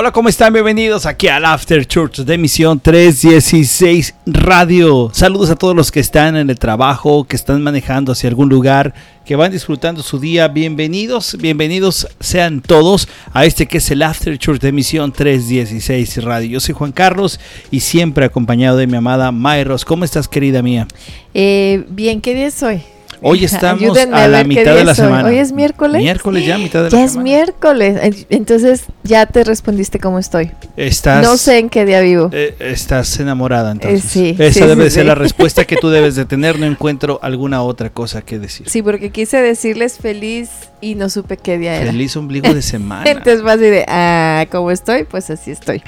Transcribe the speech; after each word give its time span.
Hola, 0.00 0.12
¿cómo 0.12 0.28
están? 0.28 0.52
Bienvenidos 0.52 1.06
aquí 1.06 1.26
al 1.26 1.44
After 1.44 1.84
Church 1.84 2.18
de 2.18 2.38
Misión 2.38 2.78
316 2.78 4.14
Radio. 4.26 5.10
Saludos 5.12 5.50
a 5.50 5.56
todos 5.56 5.74
los 5.74 5.90
que 5.90 5.98
están 5.98 6.36
en 6.36 6.48
el 6.48 6.56
trabajo, 6.56 7.24
que 7.24 7.34
están 7.34 7.60
manejando 7.64 8.12
hacia 8.12 8.28
algún 8.28 8.48
lugar, 8.48 8.94
que 9.24 9.34
van 9.34 9.50
disfrutando 9.50 10.04
su 10.04 10.20
día. 10.20 10.46
Bienvenidos, 10.46 11.36
bienvenidos 11.40 12.06
sean 12.20 12.60
todos 12.60 13.08
a 13.32 13.44
este 13.44 13.66
que 13.66 13.78
es 13.78 13.90
el 13.90 14.02
After 14.02 14.38
Church 14.38 14.60
de 14.60 14.70
Misión 14.70 15.10
316 15.10 16.22
Radio. 16.22 16.48
Yo 16.48 16.60
soy 16.60 16.76
Juan 16.76 16.92
Carlos 16.92 17.40
y 17.72 17.80
siempre 17.80 18.24
acompañado 18.24 18.76
de 18.76 18.86
mi 18.86 18.96
amada 18.96 19.32
Mayros. 19.32 19.84
¿Cómo 19.84 20.04
estás, 20.04 20.28
querida 20.28 20.62
mía? 20.62 20.86
Eh, 21.34 21.84
bien, 21.88 22.20
¿qué 22.20 22.36
día 22.36 22.46
es 22.46 22.62
hoy? 22.62 22.82
Hoy 23.22 23.44
estamos 23.46 23.96
a, 23.98 24.28
la 24.28 24.44
mitad 24.44 24.74
de 24.74 24.84
la 24.84 24.94
semana. 24.94 25.28
Hoy 25.28 25.38
es 25.38 25.52
miércoles. 25.52 26.00
Miércoles 26.00 26.46
ya, 26.46 26.58
mitad 26.58 26.80
de 26.80 26.84
la 26.84 26.90
semana. 26.90 27.06
Ya 27.06 27.12
es 27.12 27.16
miércoles. 27.16 28.26
Entonces 28.30 28.84
ya 29.02 29.26
te 29.26 29.44
respondiste 29.44 29.98
cómo 29.98 30.18
estoy. 30.18 30.50
Estás. 30.76 31.22
No 31.22 31.36
sé 31.36 31.58
en 31.58 31.70
qué 31.70 31.84
día 31.84 32.00
vivo. 32.00 32.30
Eh, 32.32 32.54
estás 32.58 33.18
enamorada 33.20 33.72
entonces. 33.72 34.04
Eh, 34.04 34.08
sí. 34.08 34.36
Esa 34.38 34.66
debe 34.66 34.90
ser 34.90 35.06
la 35.06 35.14
respuesta 35.14 35.64
que 35.64 35.76
tú 35.76 35.90
debes 35.90 36.14
de 36.16 36.24
tener. 36.26 36.58
No 36.58 36.66
encuentro 36.66 37.18
alguna 37.22 37.62
otra 37.62 37.90
cosa 37.90 38.22
que 38.22 38.38
decir. 38.38 38.68
Sí, 38.68 38.82
porque 38.82 39.10
quise 39.10 39.40
decirles 39.40 39.98
feliz 39.98 40.50
y 40.80 40.94
no 40.94 41.08
supe 41.08 41.36
qué 41.36 41.58
día 41.58 41.76
era. 41.76 41.90
Feliz 41.90 42.16
ombligo 42.16 42.52
de 42.52 42.62
semana. 42.68 43.10
entonces 43.10 43.42
vas 43.42 43.54
a 43.54 43.58
decir, 43.58 43.84
ah, 43.88 44.46
¿cómo 44.50 44.70
estoy? 44.70 45.04
Pues 45.04 45.30
así 45.30 45.50
estoy. 45.50 45.82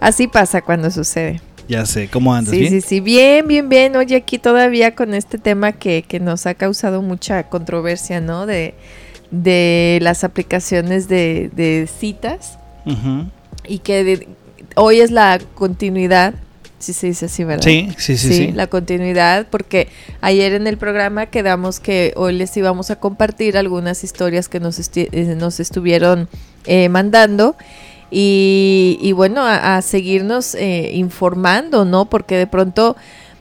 así 0.00 0.28
pasa 0.28 0.62
cuando 0.62 0.90
sucede. 0.90 1.40
Ya 1.68 1.86
sé, 1.86 2.08
¿cómo 2.08 2.34
andas? 2.34 2.52
Sí, 2.52 2.60
¿Bien? 2.60 2.72
sí, 2.72 2.80
sí, 2.80 3.00
bien, 3.00 3.48
bien, 3.48 3.68
bien. 3.68 3.96
Oye, 3.96 4.16
aquí 4.16 4.38
todavía 4.38 4.94
con 4.94 5.14
este 5.14 5.38
tema 5.38 5.72
que, 5.72 6.04
que 6.06 6.20
nos 6.20 6.46
ha 6.46 6.54
causado 6.54 7.00
mucha 7.02 7.44
controversia, 7.44 8.20
¿no? 8.20 8.46
De, 8.46 8.74
de 9.30 9.98
las 10.02 10.24
aplicaciones 10.24 11.08
de, 11.08 11.50
de 11.54 11.88
citas 11.88 12.58
y 13.66 13.78
que 13.78 14.28
hoy 14.76 15.00
es 15.00 15.10
la 15.10 15.40
continuidad, 15.54 16.34
si 16.78 16.92
se 16.92 17.06
dice 17.06 17.26
así, 17.26 17.44
¿verdad? 17.44 17.64
Sí, 17.64 17.88
sí, 17.96 18.18
sí, 18.18 18.32
sí, 18.32 18.52
La 18.52 18.66
continuidad, 18.66 19.46
porque 19.50 19.88
ayer 20.20 20.52
en 20.52 20.66
el 20.66 20.76
programa 20.76 21.26
quedamos 21.26 21.80
que 21.80 22.12
hoy 22.16 22.34
les 22.34 22.54
íbamos 22.56 22.90
a 22.90 22.96
compartir 22.96 23.56
algunas 23.56 24.04
historias 24.04 24.48
que 24.48 24.60
nos, 24.60 24.78
eh, 24.96 25.34
nos 25.38 25.60
estuvieron 25.60 26.28
eh, 26.66 26.88
mandando. 26.88 27.56
Y, 28.16 29.12
bueno, 29.16 29.42
a, 29.44 29.82
seguirnos 29.82 30.54
eh, 30.54 30.92
informando, 30.94 31.84
¿no? 31.84 32.04
Porque 32.04 32.36
de 32.36 32.46
pronto 32.46 32.96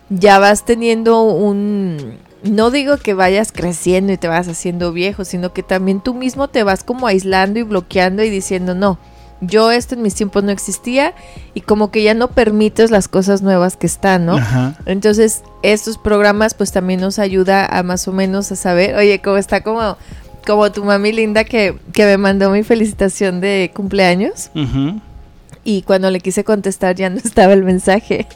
ya 0.09 0.39
vas 0.39 0.65
teniendo 0.65 1.21
un... 1.23 2.17
No 2.43 2.71
digo 2.71 2.97
que 2.97 3.13
vayas 3.13 3.51
creciendo 3.51 4.11
y 4.11 4.17
te 4.17 4.27
vas 4.27 4.47
haciendo 4.47 4.91
viejo, 4.91 5.25
sino 5.25 5.53
que 5.53 5.63
también 5.63 6.01
tú 6.01 6.13
mismo 6.13 6.47
te 6.47 6.63
vas 6.63 6.83
como 6.83 7.07
aislando 7.07 7.59
y 7.59 7.63
bloqueando 7.63 8.23
y 8.23 8.29
diciendo, 8.29 8.73
no, 8.73 8.97
yo 9.41 9.71
esto 9.71 9.95
en 9.95 10.01
mis 10.01 10.15
tiempos 10.15 10.43
no 10.43 10.51
existía 10.51 11.13
y 11.53 11.61
como 11.61 11.91
que 11.91 12.03
ya 12.03 12.13
no 12.13 12.29
permites 12.29 12.91
las 12.91 13.07
cosas 13.07 13.41
nuevas 13.41 13.77
que 13.77 13.87
están, 13.87 14.25
¿no? 14.25 14.37
Entonces, 14.85 15.43
estos 15.61 15.97
programas 15.97 16.53
pues 16.53 16.71
también 16.71 16.99
nos 16.99 17.19
ayuda 17.19 17.65
a 17.65 17.83
más 17.83 18.07
o 18.07 18.11
menos 18.11 18.51
a 18.51 18.55
saber, 18.55 18.95
oye, 18.95 19.21
cómo 19.21 19.37
está 19.37 19.61
como 19.61 19.97
como 20.45 20.71
tu 20.71 20.83
mami 20.83 21.11
linda 21.11 21.43
que, 21.43 21.75
me 21.95 22.17
mandó 22.17 22.49
mi 22.49 22.63
felicitación 22.63 23.41
de 23.41 23.71
cumpleaños. 23.73 24.51
Y 25.65 25.83
cuando 25.83 26.11
le 26.11 26.19
quise 26.19 26.43
contestar 26.43 26.95
ya 26.95 27.09
no 27.09 27.17
estaba 27.23 27.53
el 27.53 27.63
mensaje. 27.63 28.27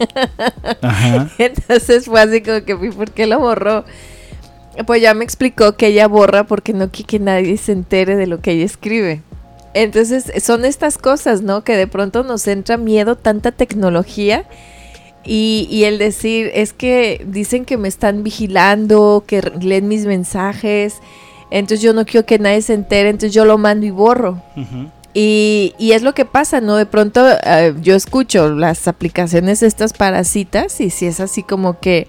Entonces 1.37 2.05
fue 2.05 2.21
así 2.21 2.41
como 2.41 2.63
que, 2.63 2.75
¿por 2.75 3.11
qué 3.11 3.27
lo 3.27 3.39
borró? 3.39 3.85
Pues 4.85 5.01
ya 5.01 5.13
me 5.13 5.23
explicó 5.23 5.75
que 5.75 5.87
ella 5.87 6.07
borra 6.07 6.45
porque 6.45 6.71
no 6.71 6.91
quiere 6.91 7.07
que 7.07 7.19
nadie 7.19 7.57
se 7.57 7.71
entere 7.71 8.15
de 8.15 8.27
lo 8.27 8.41
que 8.41 8.51
ella 8.51 8.65
escribe. 8.65 9.21
Entonces 9.73 10.31
son 10.43 10.65
estas 10.65 10.97
cosas, 10.97 11.41
¿no? 11.41 11.63
Que 11.63 11.75
de 11.75 11.87
pronto 11.87 12.23
nos 12.23 12.47
entra 12.47 12.77
miedo, 12.77 13.15
tanta 13.15 13.51
tecnología. 13.51 14.45
Y, 15.25 15.67
y, 15.69 15.83
el 15.83 15.97
decir, 15.97 16.51
es 16.53 16.71
que 16.71 17.25
dicen 17.27 17.65
que 17.65 17.75
me 17.75 17.89
están 17.89 18.23
vigilando, 18.23 19.25
que 19.27 19.41
leen 19.59 19.89
mis 19.89 20.05
mensajes, 20.05 21.01
entonces 21.51 21.81
yo 21.81 21.93
no 21.93 22.05
quiero 22.05 22.25
que 22.25 22.39
nadie 22.39 22.61
se 22.61 22.73
entere, 22.73 23.09
entonces 23.09 23.33
yo 23.33 23.45
lo 23.45 23.57
mando 23.57 23.85
y 23.85 23.91
borro. 23.91 24.41
y, 25.13 25.73
y, 25.77 25.91
es 25.91 26.01
lo 26.01 26.13
que 26.13 26.25
pasa, 26.25 26.61
¿no? 26.61 26.75
De 26.75 26.85
pronto 26.85 27.25
eh, 27.43 27.73
yo 27.81 27.95
escucho 27.95 28.49
las 28.49 28.87
aplicaciones 28.87 29.63
estas 29.63 29.93
parasitas 29.93 30.79
y 30.81 30.89
si 30.89 31.07
es 31.07 31.19
así 31.19 31.43
como 31.43 31.79
que 31.79 32.07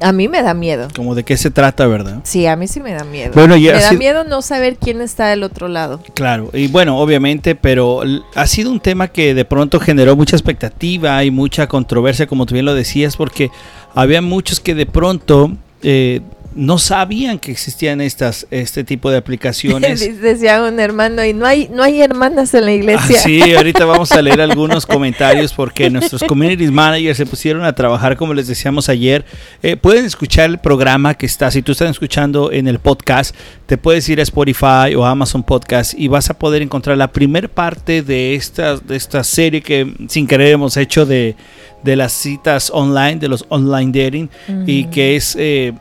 a 0.00 0.12
mí 0.12 0.28
me 0.28 0.42
da 0.42 0.54
miedo. 0.54 0.88
Como 0.96 1.14
de 1.14 1.24
qué 1.24 1.36
se 1.36 1.50
trata, 1.50 1.86
¿verdad? 1.86 2.20
Sí, 2.24 2.46
a 2.46 2.56
mí 2.56 2.66
sí 2.66 2.80
me 2.80 2.92
da 2.92 3.04
miedo. 3.04 3.32
Bueno, 3.34 3.56
me 3.56 3.70
da 3.70 3.92
miedo 3.92 4.24
no 4.24 4.42
saber 4.42 4.76
quién 4.78 5.00
está 5.00 5.28
del 5.28 5.42
otro 5.42 5.68
lado. 5.68 6.00
Claro, 6.14 6.50
y 6.52 6.68
bueno, 6.68 6.98
obviamente, 6.98 7.54
pero 7.54 8.02
ha 8.34 8.46
sido 8.46 8.70
un 8.70 8.80
tema 8.80 9.08
que 9.08 9.34
de 9.34 9.44
pronto 9.44 9.78
generó 9.78 10.16
mucha 10.16 10.36
expectativa 10.36 11.22
y 11.22 11.30
mucha 11.30 11.66
controversia, 11.66 12.26
como 12.26 12.46
tú 12.46 12.54
bien 12.54 12.64
lo 12.64 12.74
decías, 12.74 13.16
porque 13.16 13.50
había 13.94 14.22
muchos 14.22 14.58
que 14.60 14.74
de 14.74 14.86
pronto 14.86 15.52
eh, 15.82 16.22
no 16.54 16.78
sabían 16.78 17.38
que 17.38 17.52
existían 17.52 18.00
estas 18.00 18.46
este 18.50 18.82
tipo 18.82 19.10
de 19.10 19.18
aplicaciones. 19.18 20.00
Decía 20.20 20.62
un 20.62 20.80
hermano, 20.80 21.24
y 21.24 21.32
no 21.32 21.46
hay, 21.46 21.68
no 21.72 21.82
hay 21.82 22.02
hermanas 22.02 22.52
en 22.54 22.64
la 22.64 22.72
iglesia. 22.72 23.16
Ah, 23.18 23.22
sí, 23.22 23.54
ahorita 23.56 23.84
vamos 23.84 24.10
a 24.12 24.20
leer 24.20 24.40
algunos 24.40 24.84
comentarios 24.84 25.52
porque 25.52 25.88
nuestros 25.90 26.22
community 26.24 26.66
managers 26.70 27.18
se 27.18 27.26
pusieron 27.26 27.64
a 27.64 27.72
trabajar, 27.72 28.16
como 28.16 28.34
les 28.34 28.48
decíamos 28.48 28.88
ayer. 28.88 29.24
Eh, 29.62 29.76
pueden 29.76 30.04
escuchar 30.04 30.50
el 30.50 30.58
programa 30.58 31.14
que 31.14 31.26
está, 31.26 31.50
si 31.50 31.62
tú 31.62 31.72
estás 31.72 31.90
escuchando 31.90 32.50
en 32.50 32.66
el 32.66 32.80
podcast, 32.80 33.34
te 33.66 33.78
puedes 33.78 34.08
ir 34.08 34.18
a 34.18 34.22
Spotify 34.22 34.94
o 34.96 35.04
Amazon 35.04 35.44
Podcast 35.44 35.94
y 35.96 36.08
vas 36.08 36.30
a 36.30 36.34
poder 36.34 36.62
encontrar 36.62 36.96
la 36.96 37.12
primera 37.12 37.46
parte 37.46 38.02
de 38.02 38.34
esta, 38.34 38.76
de 38.76 38.96
esta 38.96 39.22
serie 39.22 39.62
que 39.62 39.94
sin 40.08 40.26
querer 40.26 40.48
hemos 40.48 40.76
hecho 40.76 41.06
de, 41.06 41.36
de 41.84 41.94
las 41.94 42.12
citas 42.12 42.70
online, 42.74 43.16
de 43.16 43.28
los 43.28 43.44
online 43.48 43.92
dating, 43.92 44.30
y 44.66 44.86
que 44.86 45.14
es... 45.14 45.36
Eh, 45.38 45.74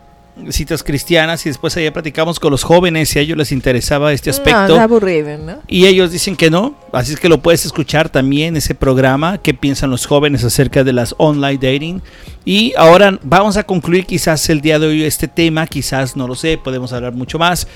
citas 0.50 0.84
cristianas 0.84 1.46
y 1.46 1.50
después 1.50 1.76
allá 1.78 1.92
platicamos 1.94 2.40
con 2.40 2.52
los 2.52 2.64
jóvenes 2.64 3.10
si 3.10 3.20
a 3.20 3.22
ellos 3.22 3.38
les 3.38 3.52
interesaba 3.52 4.14
este 4.14 4.30
aspecto. 4.30 4.76
No, 4.76 4.82
aburrido, 4.82 5.38
¿no? 5.38 5.60
Y 5.68 5.86
ellos 5.86 6.12
dicen 6.12 6.36
que 6.36 6.50
no, 6.50 6.76
así 6.92 7.14
es 7.14 7.20
que 7.20 7.30
lo 7.30 7.42
puedes 7.42 7.66
escuchar 7.66 8.10
también 8.10 8.56
ese 8.58 8.76
programa, 8.76 9.38
qué 9.38 9.54
piensan 9.54 9.90
los 9.90 10.06
jóvenes 10.06 10.44
acerca 10.44 10.84
de 10.84 10.94
las 10.94 11.16
online 11.18 11.58
dating. 11.58 12.02
Y 12.46 12.74
ahora 12.78 13.20
vamos 13.24 13.58
a 13.58 13.64
concluir 13.64 14.06
quizás 14.06 14.50
el 14.50 14.62
día 14.62 14.80
de 14.80 14.88
hoy 14.88 15.04
este 15.04 15.28
tema, 15.28 15.68
quizás 15.68 16.16
no 16.16 16.28
lo 16.28 16.36
sé, 16.36 16.58
podemos 16.58 16.94
hablar 16.94 17.14
mucho 17.14 17.38
más, 17.38 17.68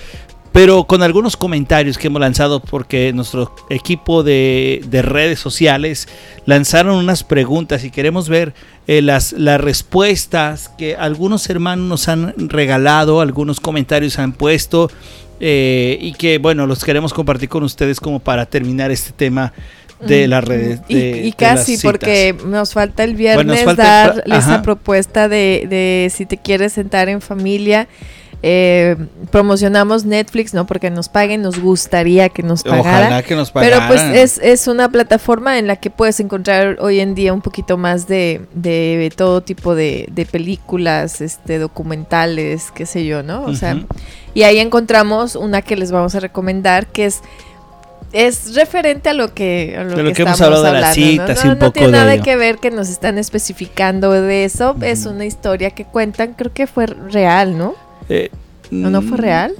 pero 0.53 0.83
con 0.83 1.01
algunos 1.01 1.35
comentarios 1.35 1.97
que 1.97 2.07
hemos 2.07 2.21
lanzado 2.21 2.59
porque 2.59 3.11
nuestro 3.11 3.53
equipo 3.71 4.21
de, 4.21 4.87
redes 5.03 5.39
sociales 5.39 6.07
lanzaron 6.45 6.95
unas 6.95 7.23
preguntas 7.23 7.83
y 7.83 7.89
queremos 7.89 8.29
ver 8.29 8.53
eh, 8.87 9.01
las, 9.01 9.31
las 9.33 9.61
respuestas 9.61 10.69
que 10.77 10.95
algunos 10.95 11.49
hermanos 11.49 11.87
nos 11.87 12.07
han 12.07 12.33
regalado, 12.49 13.21
algunos 13.21 13.59
comentarios 13.59 14.19
han 14.19 14.33
puesto 14.33 14.91
eh, 15.39 15.97
y 16.01 16.13
que 16.13 16.37
bueno, 16.37 16.67
los 16.67 16.83
queremos 16.83 17.13
compartir 17.13 17.49
con 17.49 17.63
ustedes 17.63 17.99
como 17.99 18.19
para 18.19 18.45
terminar 18.45 18.91
este 18.91 19.11
tema 19.11 19.53
de 20.01 20.27
las 20.27 20.43
redes. 20.43 20.81
y, 20.89 21.31
casi, 21.31 21.77
porque 21.77 22.35
nos 22.45 22.73
falta 22.73 23.05
el 23.05 23.15
viernes 23.15 23.65
dar 23.77 24.21
esa 24.25 24.61
propuesta 24.61 25.29
de, 25.29 25.65
de 25.69 26.11
si 26.13 26.25
te 26.25 26.37
quieres 26.37 26.73
sentar 26.73 27.07
en 27.07 27.21
familia 27.21 27.87
eh, 28.45 28.97
promocionamos 29.31 30.03
Netflix, 30.03 30.53
no 30.53 30.67
porque 30.67 30.89
nos 30.89 31.07
paguen, 31.07 31.41
nos 31.41 31.61
gustaría 31.61 32.27
que 32.27 32.43
nos 32.43 32.63
pagaran. 32.63 33.03
Ojalá 33.03 33.23
que 33.23 33.35
nos 33.35 33.51
pagaran. 33.51 33.87
Pero 33.87 33.87
pues 33.87 34.17
es, 34.17 34.37
es 34.43 34.67
una 34.67 34.89
plataforma 34.89 35.57
en 35.57 35.65
la 35.67 35.77
que 35.77 35.89
puedes 35.89 36.19
encontrar 36.19 36.75
hoy 36.81 36.99
en 36.99 37.15
día 37.15 37.31
un 37.31 37.41
poquito 37.41 37.77
más 37.77 38.05
de, 38.05 38.41
de 38.53 39.13
todo 39.15 39.39
tipo 39.41 39.75
de, 39.75 40.09
de, 40.11 40.25
películas, 40.25 41.21
este, 41.21 41.57
documentales, 41.57 42.69
qué 42.71 42.85
sé 42.85 43.05
yo, 43.05 43.23
¿no? 43.23 43.45
O 43.45 43.55
sea, 43.55 43.81
y 44.33 44.43
ahí 44.43 44.59
encontramos 44.59 45.37
una 45.37 45.61
que 45.61 45.77
les 45.77 45.93
vamos 45.93 46.13
a 46.13 46.19
recomendar 46.19 46.87
que 46.87 47.05
es 47.05 47.21
es 48.11 48.53
referente 48.55 49.09
a 49.09 49.13
lo 49.13 49.33
que, 49.33 49.75
a 49.77 49.83
lo, 49.83 50.13
que, 50.13 50.21
hemos 50.21 50.39
hablado 50.39 50.63
de 50.63 50.73
las 50.73 50.93
citas 50.93 51.43
no, 51.43 51.49
y 51.49 51.53
un 51.53 51.59
no 51.59 51.71
tiene 51.71 51.91
nada 51.93 52.21
que 52.21 52.35
ver 52.35 52.59
que 52.59 52.69
nos 52.69 52.89
están 52.89 53.17
especificando 53.17 54.11
de 54.11 54.45
eso. 54.45 54.75
Es 54.81 55.07
una 55.07 55.25
historia 55.25 55.71
que 55.71 55.85
cuentan, 55.85 56.33
creo 56.33 56.53
que 56.53 56.67
fue 56.67 56.85
real, 56.85 57.57
¿no? 57.57 57.73
Eh, 58.09 58.29
¿No, 58.71 58.89
¿No 58.89 59.01
fue 59.01 59.17
real? 59.17 59.53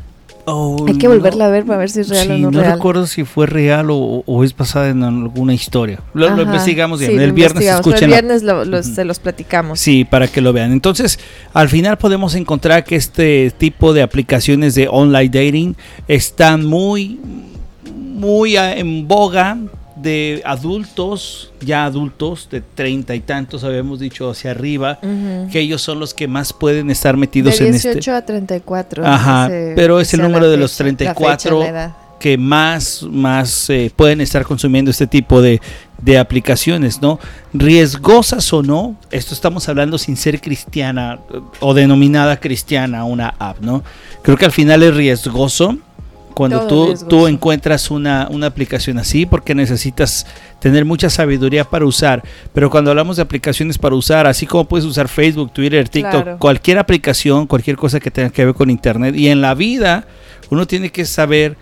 Oh, 0.45 0.86
Hay 0.88 0.98
que 0.98 1.07
volverla 1.07 1.45
a 1.45 1.50
ver 1.50 1.66
para 1.66 1.80
ver 1.80 1.90
si 1.90 2.01
es 2.01 2.10
real 2.10 2.31
o 2.31 2.38
no, 2.38 2.51
no 2.51 2.63
recuerdo 2.63 3.07
si 3.07 3.24
fue 3.24 3.45
real 3.45 3.88
o, 3.90 4.44
es 4.44 4.56
basada 4.56 4.90
en 4.90 5.01
alguna 5.04 5.54
historia. 5.54 6.01
Lo, 6.13 6.42
investigamos 6.42 7.00
bien. 7.00 7.18
el 7.19 7.31
viernes 7.31 7.66
El 8.01 8.07
viernes 8.07 8.44
se 8.86 9.06
los 9.06 9.19
platicamos. 9.19 9.80
Sí, 9.80 10.04
para 10.04 10.28
que 10.28 10.42
lo 10.42 10.51
vean. 10.51 10.74
Entonces, 10.74 11.18
al 11.54 11.69
final 11.69 11.98
podemos 11.98 12.36
encontrar 12.36 12.84
que 12.84 12.98
este 12.98 13.54
tipo 13.57 13.94
de 13.94 14.01
aplicaciones 14.01 14.75
de 14.75 14.89
online 14.89 15.30
dating 15.30 15.75
están 16.10 16.66
muy, 16.66 17.22
muy 17.96 18.57
en 18.57 19.07
boga 19.07 19.57
de 19.95 20.42
adultos, 20.45 21.51
ya 21.62 21.86
adultos 21.86 22.48
de 22.50 22.62
treinta 22.62 23.16
y 23.16 23.19
tantos, 23.19 23.63
habíamos 23.63 24.00
dicho 24.00 24.30
hacia 24.30 24.51
arriba, 24.51 25.00
que 25.51 25.60
ellos 25.60 25.81
son 25.81 26.00
los 26.00 26.13
que 26.13 26.28
más 26.28 26.54
pueden 26.54 26.90
estar 26.90 27.18
metidos 27.18 27.57
de 27.60 27.72
18 27.72 27.90
en 27.90 27.98
este. 27.98 28.12
a 28.12 28.25
34. 28.25 29.06
Ajá, 29.06 29.48
pero 29.75 30.00
es 30.00 30.13
el 30.13 30.22
número 30.22 30.50
de 30.50 30.57
los 30.57 30.75
34 30.75 32.01
que 32.24 32.38
más, 32.38 33.04
más 33.04 33.69
eh, 33.69 33.92
pueden 33.94 34.22
estar 34.22 34.45
consumiendo 34.45 34.90
este 34.90 35.07
tipo 35.07 35.42
de, 35.42 35.60
de 36.01 36.18
aplicaciones, 36.18 37.01
¿no? 37.01 37.19
Riesgosas 37.54 38.54
o 38.54 38.63
no, 38.63 38.96
esto 39.12 39.34
estamos 39.34 39.68
hablando 39.68 39.98
sin 39.98 40.16
ser 40.16 40.39
cristiana 40.39 41.19
o 41.60 41.74
denominada 41.74 42.39
cristiana 42.39 43.04
una 43.04 43.36
app, 43.39 43.60
¿no? 43.60 43.84
Creo 44.22 44.38
que 44.38 44.46
al 44.46 44.54
final 44.54 44.84
es 44.84 44.96
riesgoso 44.96 45.78
cuando 46.33 46.68
tú, 46.68 46.94
tú 47.07 47.27
encuentras 47.27 47.91
una, 47.91 48.27
una, 48.30 48.47
aplicación 48.47 48.97
así, 48.97 49.25
porque 49.25 49.56
necesitas 49.56 50.25
tener 50.59 50.85
mucha 50.85 51.09
sabiduría 51.09 51.63
para 51.63 51.85
usar. 51.85 52.24
Pero 52.53 52.69
cuando 52.69 52.91
hablamos 52.91 53.18
de 53.18 53.24
aplicaciones 53.24 53.77
para 53.77 53.95
usar, 53.95 54.27
así 54.27 54.45
como 54.45 54.65
puedes 54.65 54.85
usar 54.85 55.07
Facebook, 55.07 55.51
Twitter, 55.53 55.88
TikTok, 55.88 56.38
cualquier 56.39 56.80
aplicación, 56.80 57.47
cualquier 57.47 57.77
cosa 57.77 58.00
que 58.00 58.12
tenga 58.12 58.30
que 58.30 58.45
ver 58.45 58.53
con 58.53 58.69
Internet, 58.69 59.15
y 59.15 59.30
en 59.30 59.41
la 59.41 59.53
vida 59.53 60.06
uno 60.50 60.68
tiene 60.68 60.91
que 60.91 61.06
saber 61.06 61.57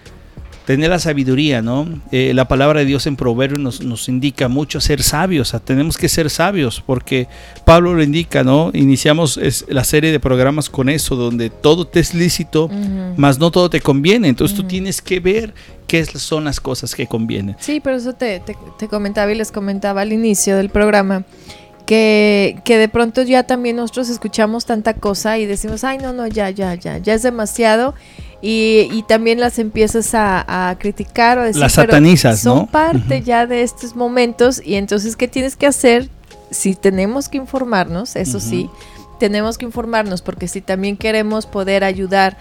tener 0.66 0.90
la 0.90 1.00
sabiduría, 1.00 1.62
¿no? 1.62 1.88
Eh, 2.12 2.34
la 2.34 2.48
palabra 2.48 2.80
de 2.80 2.86
Dios 2.86 3.08
en 3.08 3.16
Proverbios 3.16 3.60
nos, 3.60 3.81
nos, 3.81 4.08
indica 4.10 4.48
mucho 4.48 4.80
ser 4.80 5.02
sabios, 5.02 5.56
tenemos 5.66 5.98
que 5.98 6.08
ser 6.08 6.30
sabios, 6.30 6.84
porque 6.86 7.28
Pablo 7.66 7.94
lo 7.94 8.04
indica, 8.04 8.44
¿no? 8.44 8.72
Iniciamos 8.74 9.40
la 9.68 9.84
serie 9.84 10.12
de 10.12 10.19
programas 10.19 10.69
con 10.69 10.90
eso, 10.90 11.16
donde 11.16 11.50
todo 11.50 11.86
te 11.86 12.00
es 12.00 12.13
lícito, 12.13 12.69
mas 13.16 13.40
no 13.40 13.52
todo 13.52 13.69
te 13.69 13.81
conviene, 13.81 14.28
entonces 14.28 14.56
tú 14.56 14.63
tienes 14.63 15.02
que 15.02 15.19
ver 15.19 15.54
qué 15.88 16.06
son 16.06 16.46
las 16.46 16.60
cosas 16.60 16.96
que 16.96 17.08
convienen. 17.08 17.56
Sí, 17.60 17.80
pero 17.80 17.98
eso 17.98 18.13
te, 18.13 18.42
te, 18.42 18.88
comentaba 18.88 19.31
y 19.31 19.36
les 19.36 19.52
comentaba 19.52 20.02
al 20.02 20.13
inicio 20.13 20.58
del 20.58 20.69
programa. 20.69 21.25
Que, 21.86 22.62
que, 22.63 22.78
de 22.78 22.88
pronto 22.88 23.24
ya 23.24 23.44
también 23.44 23.75
nosotros 23.75 24.08
escuchamos 24.08 24.66
tanta 24.66 24.94
cosa 24.94 25.38
y 25.38 25.46
decimos, 25.46 25.84
ay, 25.84 25.98
no, 25.98 26.13
no, 26.13 26.25
ya, 26.25 26.50
ya, 26.50 26.75
ya, 26.75 27.00
ya 27.00 27.13
es 27.13 27.24
demasiado 27.24 27.94
y, 28.41 29.03
también 29.07 29.39
las 29.39 29.59
empiezas 29.59 30.11
a, 30.13 30.75
criticar 30.79 31.38
o 31.38 31.43
decir, 31.43 31.61
las 31.61 31.73
satanizas, 31.73 32.39
son 32.39 32.67
parte 32.67 33.21
ya 33.21 33.45
de 33.45 33.61
estos 33.61 33.95
momentos 33.95 34.61
y 34.63 34.75
entonces 34.75 35.15
¿qué 35.15 35.27
tienes 35.27 35.55
que 35.55 35.67
hacer? 35.67 36.09
Si 36.49 36.75
tenemos 36.75 37.29
que 37.29 37.38
informarnos, 37.38 38.15
eso 38.15 38.39
sí, 38.39 38.69
tenemos 39.19 39.57
que 39.57 39.65
informarnos 39.65 40.21
porque 40.21 40.47
si 40.47 40.61
también 40.61 40.97
queremos 40.97 41.45
poder 41.45 41.83
ayudar 41.83 42.38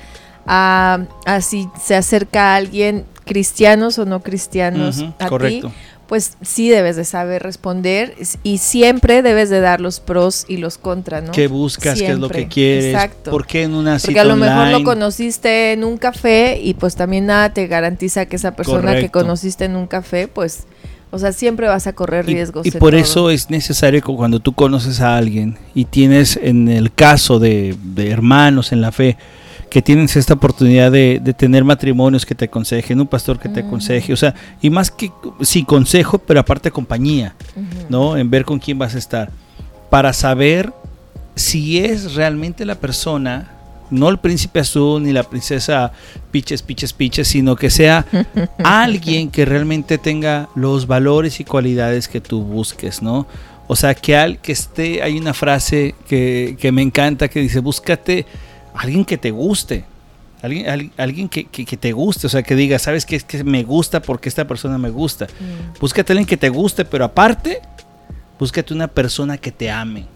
a, 0.47 1.00
a 1.26 1.41
si 1.43 1.69
se 1.81 1.94
acerca 1.94 2.55
a 2.55 2.56
alguien 2.56 3.05
cristianos 3.31 3.99
o 3.99 4.06
no 4.06 4.23
cristianos 4.23 5.05
a 5.20 5.29
correcto. 5.29 5.69
ti, 5.69 5.75
pues 6.11 6.37
sí 6.43 6.69
debes 6.69 6.97
de 6.97 7.05
saber 7.05 7.41
responder 7.41 8.17
y 8.43 8.59
siempre 8.59 9.23
debes 9.23 9.49
de 9.49 9.61
dar 9.61 9.81
los 9.81 10.01
pros 10.01 10.45
y 10.49 10.57
los 10.57 10.77
contras, 10.77 11.23
¿no? 11.23 11.31
¿Qué 11.31 11.47
buscas? 11.47 11.97
¿Qué 11.97 12.09
es 12.09 12.19
lo 12.19 12.29
que 12.29 12.49
quieres? 12.49 12.87
Exacto. 12.87 13.31
¿Por 13.31 13.47
qué 13.47 13.62
en 13.62 13.75
una 13.75 13.97
cita 14.01 14.09
Porque 14.09 14.19
a 14.19 14.25
lo 14.25 14.35
mejor 14.35 14.67
lo 14.73 14.83
conociste 14.83 15.71
en 15.71 15.85
un 15.85 15.99
café 15.99 16.61
y 16.61 16.75
pues 16.75 16.97
también 16.97 17.27
nada 17.27 17.55
te 17.55 17.69
garantiza 17.69 18.27
que 18.27 18.35
esa 18.35 18.57
persona 18.57 18.97
que 18.97 19.11
conociste 19.11 19.67
en 19.67 19.77
un 19.77 19.87
café, 19.87 20.27
pues... 20.27 20.65
O 21.12 21.19
sea, 21.19 21.33
siempre 21.33 21.67
vas 21.67 21.89
a 21.89 21.93
correr 21.93 22.25
riesgos. 22.25 22.65
Y, 22.67 22.71
por 22.71 22.95
eso 22.95 23.31
es 23.31 23.51
necesario 23.51 24.01
que 24.01 24.12
cuando 24.12 24.39
tú 24.39 24.53
conoces 24.53 25.01
a 25.01 25.17
alguien 25.17 25.59
y 25.75 25.85
tienes 25.85 26.39
en 26.41 26.69
el 26.69 26.93
caso 26.93 27.41
de, 27.41 27.77
de 27.83 28.11
hermanos 28.11 28.71
en 28.71 28.81
la 28.81 28.93
fe, 28.93 29.17
que 29.71 29.81
tienes 29.81 30.17
esta 30.17 30.35
oportunidad 30.35 30.91
de, 30.91 31.21
tener 31.37 31.65
matrimonios 31.65 32.27
que 32.27 32.35
te 32.35 32.47
aconsejen, 32.47 33.01
un 33.01 33.07
pastor 33.07 33.39
que 33.39 33.49
te 33.49 33.61
aconseje, 33.61 34.13
o 34.13 34.17
sea, 34.17 34.35
y 34.61 34.69
más 34.69 34.91
que 34.91 35.13
sí 35.43 35.65
consejo, 35.65 36.19
pero 36.19 36.41
aparte 36.41 36.73
compañía, 36.73 37.35
¿no? 37.89 38.17
En 38.17 38.29
ver 38.29 38.45
con 38.45 38.59
quién 38.59 38.79
vas 38.79 38.97
a 38.97 38.99
estar, 38.99 39.31
para 39.89 40.13
saber 40.13 40.73
si 41.37 41.79
es 41.79 42.15
realmente 42.15 42.67
la 42.67 42.75
persona, 42.75 43.53
no 43.91 44.09
el 44.09 44.19
príncipe 44.19 44.61
azul 44.61 45.03
ni 45.03 45.13
la 45.13 45.23
princesa 45.23 45.93
piches, 46.31 46.63
piches, 46.63 46.93
piches, 46.93 47.29
sino 47.29 47.55
que 47.55 47.71
sea 47.71 48.05
alguien 48.65 49.31
que 49.31 49.45
realmente 49.45 49.99
tenga 49.99 50.49
los 50.57 50.89
valores 50.89 51.39
y 51.39 51.45
cualidades 51.45 52.09
que 52.09 52.21
tú 52.21 52.43
busques, 52.43 53.03
¿no? 53.03 53.27
O 53.69 53.77
sea, 53.77 53.95
que, 53.95 54.17
al, 54.17 54.39
que 54.39 54.51
esté, 54.51 55.01
hay 55.01 55.17
una 55.17 55.33
frase 55.33 55.95
que, 56.09 56.57
que 56.59 56.73
me 56.73 56.83
encanta 56.83 57.29
que 57.29 57.39
dice, 57.39 57.61
búscate 57.61 58.27
alguien 58.75 59.05
que 59.05 59.19
te 59.19 59.31
guste. 59.31 59.85
Alguien, 60.43 60.91
alguien 60.97 61.29
que, 61.29 61.45
te 61.45 61.93
guste, 61.93 62.27
o 62.27 62.31
sea, 62.31 62.43
que 62.43 62.55
diga, 62.55 62.79
¿sabes 62.79 63.05
qué? 63.05 63.17
Es 63.17 63.25
que 63.25 63.45
me 63.45 63.63
gusta 63.63 64.01
porque 64.01 64.29
esta 64.29 64.47
persona 64.47 64.79
me 64.79 64.89
gusta. 64.89 65.27
Mm. 65.27 65.79
Búscate 65.79 66.13
alguien 66.13 66.27
que 66.27 66.39
te 66.39 66.49
guste, 66.49 66.87
pero 66.87 67.05
aparte, 67.05 67.61
búscate 68.39 68.73
una 68.73 68.89
persona 68.89 69.37
que 69.37 69.53
te 69.53 69.71
ame. 69.71 70.07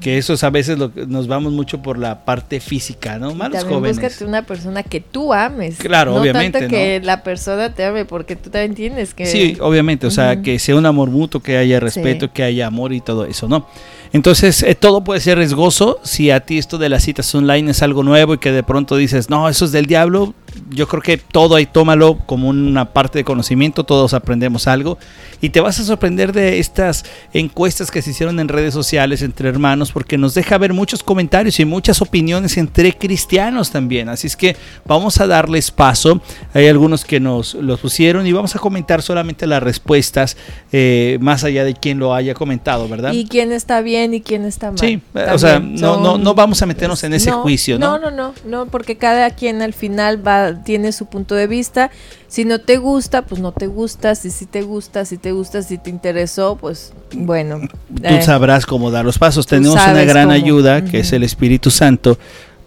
Que 0.00 0.18
eso 0.18 0.34
es 0.34 0.44
a 0.44 0.50
veces 0.50 0.78
lo 0.78 0.92
que 0.92 1.06
nos 1.06 1.26
vamos 1.26 1.52
mucho 1.52 1.82
por 1.82 1.98
la 1.98 2.24
parte 2.24 2.60
física, 2.60 3.18
¿no? 3.18 3.34
Malos 3.34 3.64
jóvenes. 3.64 3.96
Búscate 3.96 4.24
una 4.24 4.42
persona 4.42 4.84
que 4.84 5.00
tú 5.00 5.32
ames. 5.32 5.78
Claro, 5.78 6.12
no 6.12 6.20
obviamente. 6.20 6.60
Tanto 6.60 6.70
que 6.70 7.00
la 7.02 7.24
persona 7.24 7.74
te 7.74 7.84
ame, 7.84 8.04
porque 8.04 8.36
tú 8.36 8.50
también 8.50 8.74
tienes 8.74 9.14
que. 9.14 9.26
Sí, 9.26 9.56
obviamente. 9.60 10.06
O 10.06 10.10
sea, 10.12 10.42
que 10.42 10.60
sea 10.60 10.76
un 10.76 10.86
amor 10.86 11.10
mutuo, 11.10 11.40
que 11.42 11.56
haya 11.56 11.80
respeto, 11.80 12.32
que 12.32 12.44
haya 12.44 12.68
amor 12.68 12.92
y 12.92 13.00
todo 13.00 13.24
eso, 13.24 13.48
¿no? 13.48 13.66
Entonces, 14.12 14.62
eh, 14.62 14.74
todo 14.74 15.02
puede 15.04 15.20
ser 15.20 15.38
riesgoso 15.38 15.98
si 16.02 16.30
a 16.30 16.40
ti 16.40 16.58
esto 16.58 16.78
de 16.78 16.88
las 16.88 17.02
citas 17.02 17.34
online 17.34 17.70
es 17.70 17.82
algo 17.82 18.02
nuevo 18.02 18.34
y 18.34 18.38
que 18.38 18.52
de 18.52 18.62
pronto 18.62 18.96
dices, 18.96 19.30
no, 19.30 19.48
eso 19.48 19.64
es 19.64 19.72
del 19.72 19.86
diablo. 19.86 20.34
Yo 20.70 20.88
creo 20.88 21.02
que 21.02 21.18
todo 21.18 21.54
ahí 21.54 21.66
tómalo 21.66 22.18
como 22.26 22.48
una 22.48 22.92
parte 22.92 23.18
de 23.18 23.24
conocimiento, 23.24 23.84
todos 23.84 24.14
aprendemos 24.14 24.66
algo. 24.66 24.98
Y 25.40 25.50
te 25.50 25.60
vas 25.60 25.78
a 25.78 25.84
sorprender 25.84 26.32
de 26.32 26.58
estas 26.58 27.04
encuestas 27.34 27.90
que 27.90 28.00
se 28.00 28.10
hicieron 28.10 28.40
en 28.40 28.48
redes 28.48 28.72
sociales 28.72 29.20
entre 29.22 29.48
hermanos, 29.48 29.92
porque 29.92 30.16
nos 30.16 30.34
deja 30.34 30.56
ver 30.56 30.72
muchos 30.72 31.02
comentarios 31.02 31.60
y 31.60 31.64
muchas 31.64 32.00
opiniones 32.00 32.56
entre 32.56 32.96
cristianos 32.96 33.70
también. 33.70 34.08
Así 34.08 34.26
es 34.26 34.36
que 34.36 34.56
vamos 34.86 35.20
a 35.20 35.26
darles 35.26 35.70
paso. 35.70 36.22
Hay 36.54 36.68
algunos 36.68 37.04
que 37.04 37.20
nos 37.20 37.54
los 37.54 37.80
pusieron 37.80 38.26
y 38.26 38.32
vamos 38.32 38.56
a 38.56 38.58
comentar 38.58 39.02
solamente 39.02 39.46
las 39.46 39.62
respuestas, 39.62 40.36
eh, 40.72 41.18
más 41.20 41.44
allá 41.44 41.64
de 41.64 41.74
quién 41.74 41.98
lo 41.98 42.14
haya 42.14 42.32
comentado, 42.34 42.88
¿verdad? 42.88 43.12
Y 43.12 43.26
quién 43.26 43.52
está 43.52 43.82
bien 43.82 43.95
y 44.14 44.20
quién 44.20 44.44
está 44.44 44.70
mal. 44.70 44.78
Sí, 44.78 45.00
o 45.14 45.38
sea, 45.38 45.60
no, 45.60 46.00
no, 46.00 46.18
no 46.18 46.34
vamos 46.34 46.60
a 46.62 46.66
meternos 46.66 47.02
en 47.04 47.14
ese 47.14 47.30
juicio, 47.30 47.78
¿no? 47.78 47.98
No, 47.98 48.10
no, 48.10 48.16
no, 48.16 48.34
no, 48.44 48.66
porque 48.66 48.96
cada 48.96 49.30
quien 49.30 49.62
al 49.62 49.72
final 49.72 50.26
va, 50.26 50.62
tiene 50.64 50.92
su 50.92 51.06
punto 51.06 51.34
de 51.34 51.46
vista 51.46 51.90
si 52.28 52.44
no 52.44 52.60
te 52.60 52.76
gusta, 52.76 53.22
pues 53.22 53.40
no 53.40 53.52
te 53.52 53.66
gusta. 53.66 54.14
Si 54.14 54.30
sí 54.30 54.46
te 54.46 54.62
gusta, 54.62 55.04
si 55.04 55.16
te 55.16 55.32
gusta, 55.32 55.62
si 55.62 55.78
te 55.78 55.90
interesó, 55.90 56.56
pues 56.60 56.92
bueno. 57.14 57.60
Tú 57.60 58.02
eh, 58.02 58.22
sabrás 58.22 58.66
cómo 58.66 58.90
dar 58.90 59.04
los 59.04 59.18
pasos. 59.18 59.46
Tenemos 59.46 59.74
una 59.74 60.04
gran 60.04 60.30
ayuda 60.30 60.84
que 60.84 61.00
es 61.00 61.12
el 61.12 61.22
Espíritu 61.22 61.70
Santo 61.70 62.18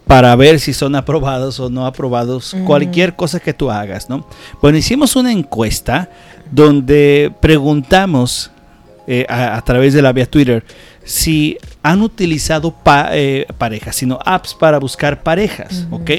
para 0.08 0.36
ver 0.36 0.60
si 0.60 0.74
son 0.74 0.96
aprobados 0.96 1.60
o 1.60 1.70
no 1.70 1.86
aprobados 1.86 2.56
cualquier 2.66 3.16
cosa 3.16 3.40
que 3.40 3.54
tú 3.54 3.70
hagas, 3.70 4.10
¿no? 4.10 4.26
Bueno, 4.60 4.78
hicimos 4.78 5.16
una 5.16 5.32
encuesta 5.32 6.10
donde 6.50 7.32
preguntamos 7.40 8.50
eh, 9.06 9.26
a, 9.30 9.62
través 9.62 9.94
de 9.94 10.02
la 10.02 10.14
vía 10.14 10.26
Twitter 10.26 10.64
si 11.10 11.58
han 11.82 12.04
utilizado 12.04 12.76
eh, 12.86 13.48
parejas, 13.58 13.96
sino 13.96 14.20
apps 14.24 14.54
para 14.54 14.78
buscar 14.78 15.24
parejas, 15.24 15.88
¿ok? 15.90 16.12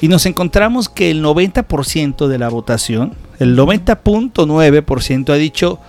Y 0.00 0.06
nos 0.06 0.24
encontramos 0.26 0.88
que 0.88 1.10
el 1.10 1.20
90% 1.20 2.28
de 2.28 2.38
la 2.38 2.48
votación, 2.48 3.14
el 3.40 3.58
90.9% 3.58 5.30
ha 5.30 5.34
dicho 5.34 5.80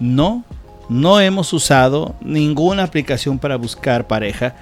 no, 0.00 0.44
no 0.88 1.20
hemos 1.20 1.52
usado 1.52 2.16
ninguna 2.20 2.82
aplicación 2.82 3.38
para 3.38 3.54
buscar 3.54 4.08
pareja, 4.08 4.56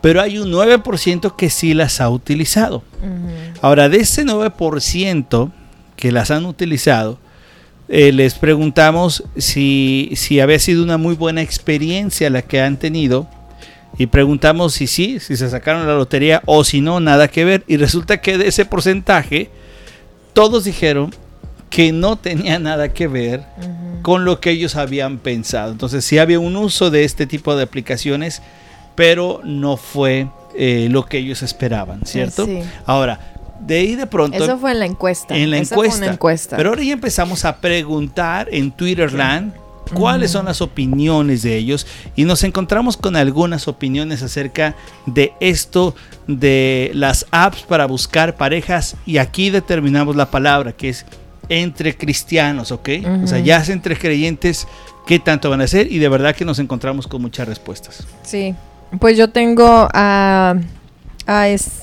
pero 0.00 0.20
hay 0.20 0.38
un 0.38 0.52
9% 0.52 1.34
que 1.34 1.50
sí 1.50 1.74
las 1.74 2.00
ha 2.00 2.08
utilizado. 2.08 2.84
Ahora, 3.62 3.88
de 3.88 3.96
ese 3.96 4.24
9% 4.24 5.50
que 5.96 6.12
las 6.12 6.30
han 6.30 6.46
utilizado, 6.46 7.18
eh, 7.92 8.12
les 8.12 8.34
preguntamos 8.34 9.24
si, 9.36 10.12
si 10.14 10.38
había 10.38 10.60
sido 10.60 10.84
una 10.84 10.96
muy 10.96 11.16
buena 11.16 11.42
experiencia 11.42 12.30
la 12.30 12.42
que 12.42 12.60
han 12.60 12.78
tenido 12.78 13.28
y 13.98 14.06
preguntamos 14.06 14.74
si 14.74 14.86
sí, 14.86 15.18
si 15.18 15.36
se 15.36 15.50
sacaron 15.50 15.86
la 15.86 15.94
lotería 15.94 16.40
o 16.46 16.62
si 16.62 16.80
no, 16.80 17.00
nada 17.00 17.26
que 17.26 17.44
ver. 17.44 17.64
Y 17.66 17.76
resulta 17.76 18.20
que 18.20 18.38
de 18.38 18.46
ese 18.46 18.64
porcentaje, 18.64 19.50
todos 20.32 20.64
dijeron 20.64 21.12
que 21.68 21.92
no 21.92 22.16
tenía 22.16 22.58
nada 22.60 22.92
que 22.92 23.08
ver 23.08 23.42
con 24.02 24.24
lo 24.24 24.40
que 24.40 24.50
ellos 24.50 24.76
habían 24.76 25.18
pensado. 25.18 25.72
Entonces 25.72 26.04
sí 26.04 26.18
había 26.18 26.38
un 26.38 26.56
uso 26.56 26.90
de 26.90 27.04
este 27.04 27.26
tipo 27.26 27.56
de 27.56 27.64
aplicaciones, 27.64 28.40
pero 28.94 29.40
no 29.44 29.76
fue 29.76 30.28
eh, 30.56 30.88
lo 30.90 31.06
que 31.06 31.18
ellos 31.18 31.42
esperaban, 31.42 32.02
¿cierto? 32.06 32.48
Ahora, 32.86 33.29
de 33.60 33.78
ahí 33.78 33.94
de 33.94 34.06
pronto... 34.06 34.42
Eso 34.42 34.58
fue 34.58 34.72
en 34.72 34.78
la 34.80 34.86
encuesta. 34.86 35.36
En 35.36 35.50
la 35.50 35.58
encuesta. 35.58 36.56
Pero 36.56 36.70
ahora 36.70 36.82
ya 36.82 36.92
empezamos 36.92 37.44
a 37.44 37.60
preguntar 37.60 38.48
en 38.50 38.72
Twitterland 38.72 39.54
cuáles 39.94 40.30
son 40.30 40.46
las 40.46 40.60
opiniones 40.60 41.42
de 41.42 41.56
ellos 41.56 41.86
y 42.14 42.24
nos 42.24 42.44
encontramos 42.44 42.96
con 42.96 43.16
algunas 43.16 43.68
opiniones 43.68 44.22
acerca 44.22 44.76
de 45.06 45.32
esto 45.40 45.94
de 46.26 46.90
las 46.94 47.26
apps 47.30 47.62
para 47.62 47.86
buscar 47.86 48.36
parejas 48.36 48.96
y 49.04 49.18
aquí 49.18 49.50
determinamos 49.50 50.16
la 50.16 50.30
palabra 50.30 50.72
que 50.72 50.90
es 50.90 51.06
entre 51.48 51.96
cristianos, 51.96 52.70
¿ok? 52.70 52.88
O 53.24 53.26
sea, 53.26 53.40
ya 53.40 53.56
es 53.58 53.68
entre 53.68 53.96
creyentes 53.96 54.68
qué 55.06 55.18
tanto 55.18 55.50
van 55.50 55.60
a 55.60 55.64
hacer 55.64 55.90
y 55.90 55.98
de 55.98 56.08
verdad 56.08 56.36
que 56.36 56.44
nos 56.44 56.60
encontramos 56.60 57.08
con 57.08 57.20
muchas 57.22 57.48
respuestas. 57.48 58.06
Sí, 58.22 58.54
pues 59.00 59.18
yo 59.18 59.30
tengo 59.30 59.88
a... 59.92 60.54
es, 61.26 61.82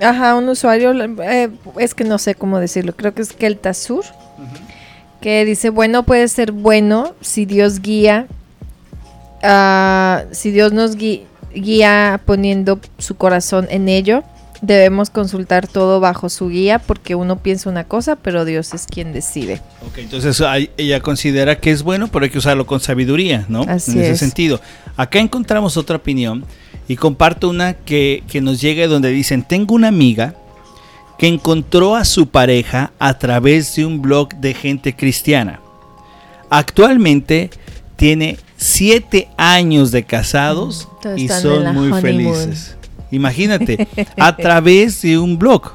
Ajá, 0.00 0.34
un 0.34 0.48
usuario, 0.48 0.92
eh, 1.22 1.50
es 1.78 1.94
que 1.94 2.04
no 2.04 2.18
sé 2.18 2.34
cómo 2.34 2.58
decirlo, 2.60 2.94
creo 2.94 3.14
que 3.14 3.22
es 3.22 3.32
Keltasur, 3.32 4.04
que 5.20 5.44
dice, 5.44 5.70
bueno, 5.70 6.04
puede 6.04 6.28
ser 6.28 6.52
bueno 6.52 7.14
si 7.20 7.44
Dios 7.44 7.80
guía, 7.80 8.26
ah, 9.42 10.24
si 10.30 10.50
Dios 10.50 10.72
nos 10.72 10.96
guía 10.96 12.20
poniendo 12.24 12.80
su 12.98 13.16
corazón 13.16 13.66
en 13.70 13.88
ello 13.88 14.22
debemos 14.60 15.10
consultar 15.10 15.66
todo 15.66 16.00
bajo 16.00 16.28
su 16.28 16.48
guía 16.48 16.78
porque 16.78 17.14
uno 17.14 17.38
piensa 17.38 17.70
una 17.70 17.84
cosa, 17.84 18.16
pero 18.16 18.44
Dios 18.44 18.74
es 18.74 18.86
quien 18.86 19.12
decide. 19.12 19.60
Ok, 19.86 19.98
entonces 19.98 20.42
ella 20.76 21.00
considera 21.00 21.58
que 21.58 21.70
es 21.70 21.82
bueno, 21.82 22.08
pero 22.08 22.24
hay 22.24 22.30
que 22.30 22.38
usarlo 22.38 22.66
con 22.66 22.80
sabiduría, 22.80 23.44
¿no? 23.48 23.62
Así 23.62 23.92
en 23.92 24.00
ese 24.00 24.12
es. 24.12 24.18
sentido. 24.18 24.60
Acá 24.96 25.18
encontramos 25.18 25.76
otra 25.76 25.96
opinión 25.96 26.44
y 26.88 26.96
comparto 26.96 27.48
una 27.50 27.74
que, 27.74 28.24
que 28.28 28.40
nos 28.40 28.60
llega 28.60 28.86
donde 28.86 29.10
dicen, 29.10 29.42
tengo 29.42 29.74
una 29.74 29.88
amiga 29.88 30.34
que 31.18 31.28
encontró 31.28 31.96
a 31.96 32.04
su 32.04 32.28
pareja 32.28 32.92
a 32.98 33.18
través 33.18 33.76
de 33.76 33.84
un 33.84 34.00
blog 34.00 34.34
de 34.36 34.54
gente 34.54 34.94
cristiana. 34.94 35.60
Actualmente 36.48 37.50
tiene 37.96 38.38
siete 38.56 39.28
años 39.36 39.90
de 39.90 40.04
casados 40.04 40.88
Todos 41.02 41.18
y 41.20 41.28
son 41.28 41.74
muy 41.74 41.90
honeymoon. 41.92 42.00
felices. 42.00 42.76
Imagínate, 43.10 43.88
a 44.16 44.36
través 44.36 45.02
de 45.02 45.18
un 45.18 45.38
blog. 45.38 45.72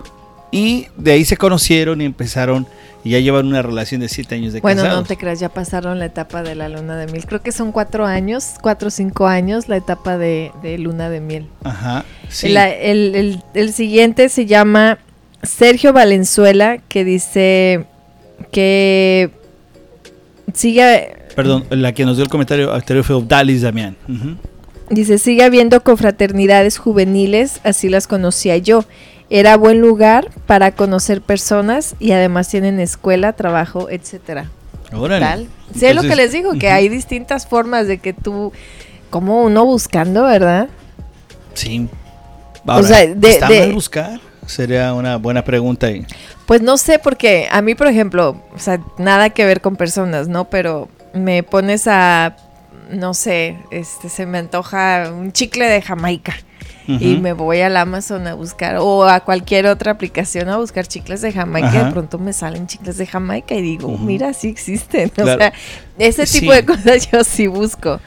Y 0.51 0.87
de 0.97 1.13
ahí 1.13 1.25
se 1.25 1.35
conocieron 1.35 1.99
y 2.01 2.05
empezaron 2.05 2.67
y 3.03 3.11
ya 3.11 3.19
llevan 3.19 3.47
una 3.47 3.61
relación 3.61 4.01
de 4.01 4.07
siete 4.09 4.35
años 4.35 4.53
de 4.53 4.61
Bueno, 4.61 4.81
casados. 4.81 5.01
no 5.03 5.07
te 5.07 5.17
creas, 5.17 5.39
ya 5.39 5.49
pasaron 5.49 5.99
la 5.99 6.05
etapa 6.05 6.41
de 6.43 6.55
la 6.55 6.69
luna 6.69 6.97
de 6.97 7.07
miel. 7.11 7.25
Creo 7.25 7.41
que 7.41 7.51
son 7.51 7.71
cuatro 7.71 8.05
años, 8.05 8.51
cuatro 8.61 8.87
o 8.87 8.91
cinco 8.91 9.27
años 9.27 9.67
la 9.67 9.77
etapa 9.77 10.17
de, 10.17 10.51
de 10.61 10.77
luna 10.77 11.09
de 11.09 11.19
miel. 11.19 11.47
Ajá, 11.63 12.05
sí. 12.29 12.49
La- 12.49 12.69
el, 12.69 13.13
el- 13.15 13.43
el 13.53 13.73
siguiente 13.73 14.29
se 14.29 14.45
llama 14.45 14.99
Sergio 15.41 15.91
Valenzuela, 15.93 16.77
que 16.87 17.03
dice 17.03 17.85
que 18.51 19.31
sigue, 20.53 21.15
Perdón, 21.35 21.65
la 21.71 21.93
que 21.93 22.05
nos 22.05 22.17
dio 22.17 22.23
el 22.23 22.29
comentario 22.29 22.73
anterior 22.73 23.03
fue 23.03 23.21
Dalis 23.27 23.61
Damián. 23.63 23.95
Dice, 24.89 25.17
sigue 25.17 25.43
habiendo 25.43 25.81
confraternidades 25.83 26.77
juveniles, 26.77 27.59
así 27.63 27.89
las 27.89 28.05
conocía 28.07 28.57
yo. 28.57 28.85
Era 29.35 29.57
buen 29.57 29.81
lugar 29.81 30.29
para 30.45 30.69
conocer 30.73 31.19
personas 31.23 31.95
y 31.99 32.11
además 32.11 32.49
tienen 32.49 32.79
escuela, 32.79 33.33
trabajo, 33.33 33.89
etcétera. 33.89 34.45
Órale. 34.95 35.25
tal. 35.25 35.47
Sí, 35.75 35.87
es 35.87 35.95
lo 35.95 36.03
que 36.03 36.15
les 36.15 36.31
digo, 36.31 36.53
que 36.59 36.69
hay 36.69 36.87
distintas 36.87 37.47
formas 37.47 37.87
de 37.87 37.97
que 37.97 38.13
tú, 38.13 38.53
como 39.09 39.41
uno 39.41 39.65
buscando, 39.65 40.21
¿verdad? 40.23 40.67
Sí. 41.55 41.89
Ahora, 42.67 42.87
sea, 42.87 43.07
de- 43.07 43.29
¿Está 43.31 43.47
de- 43.47 43.59
mal 43.61 43.73
buscar? 43.73 44.19
Sería 44.45 44.93
una 44.93 45.15
buena 45.17 45.43
pregunta 45.43 45.87
ahí. 45.87 46.05
Pues 46.45 46.61
no 46.61 46.77
sé, 46.77 46.99
porque 46.99 47.47
a 47.49 47.61
mí, 47.63 47.73
por 47.73 47.87
ejemplo, 47.87 48.39
o 48.55 48.59
sea, 48.59 48.79
nada 48.99 49.31
que 49.31 49.45
ver 49.45 49.61
con 49.61 49.77
personas, 49.77 50.27
¿no? 50.27 50.45
Pero 50.45 50.89
me 51.15 51.41
pones 51.41 51.87
a, 51.87 52.35
no 52.91 53.15
sé, 53.15 53.57
este, 53.71 54.09
se 54.09 54.27
me 54.27 54.37
antoja 54.37 55.09
un 55.11 55.31
chicle 55.31 55.65
de 55.67 55.81
Jamaica. 55.81 56.35
Y 56.87 57.17
me 57.17 57.33
voy 57.33 57.61
al 57.61 57.77
Amazon 57.77 58.27
a 58.27 58.33
buscar, 58.33 58.77
o 58.79 59.03
a 59.05 59.21
cualquier 59.21 59.67
otra 59.67 59.91
aplicación 59.93 60.49
a 60.49 60.57
buscar 60.57 60.85
chicles 60.87 61.21
de 61.21 61.31
Jamaica, 61.31 61.67
Ajá. 61.69 61.85
de 61.85 61.91
pronto 61.91 62.19
me 62.19 62.33
salen 62.33 62.67
chicles 62.67 62.97
de 62.97 63.05
Jamaica 63.07 63.55
y 63.55 63.61
digo, 63.61 63.97
mira, 63.97 64.33
sí 64.33 64.49
existen. 64.49 65.11
O 65.21 65.25
sea, 65.25 65.53
ese 65.97 66.25
tipo 66.25 66.51
Sí. 66.51 66.57
de 66.57 66.65
cosas 66.65 67.09
yo 67.11 67.23
sí 67.23 67.47
busco. 67.47 67.99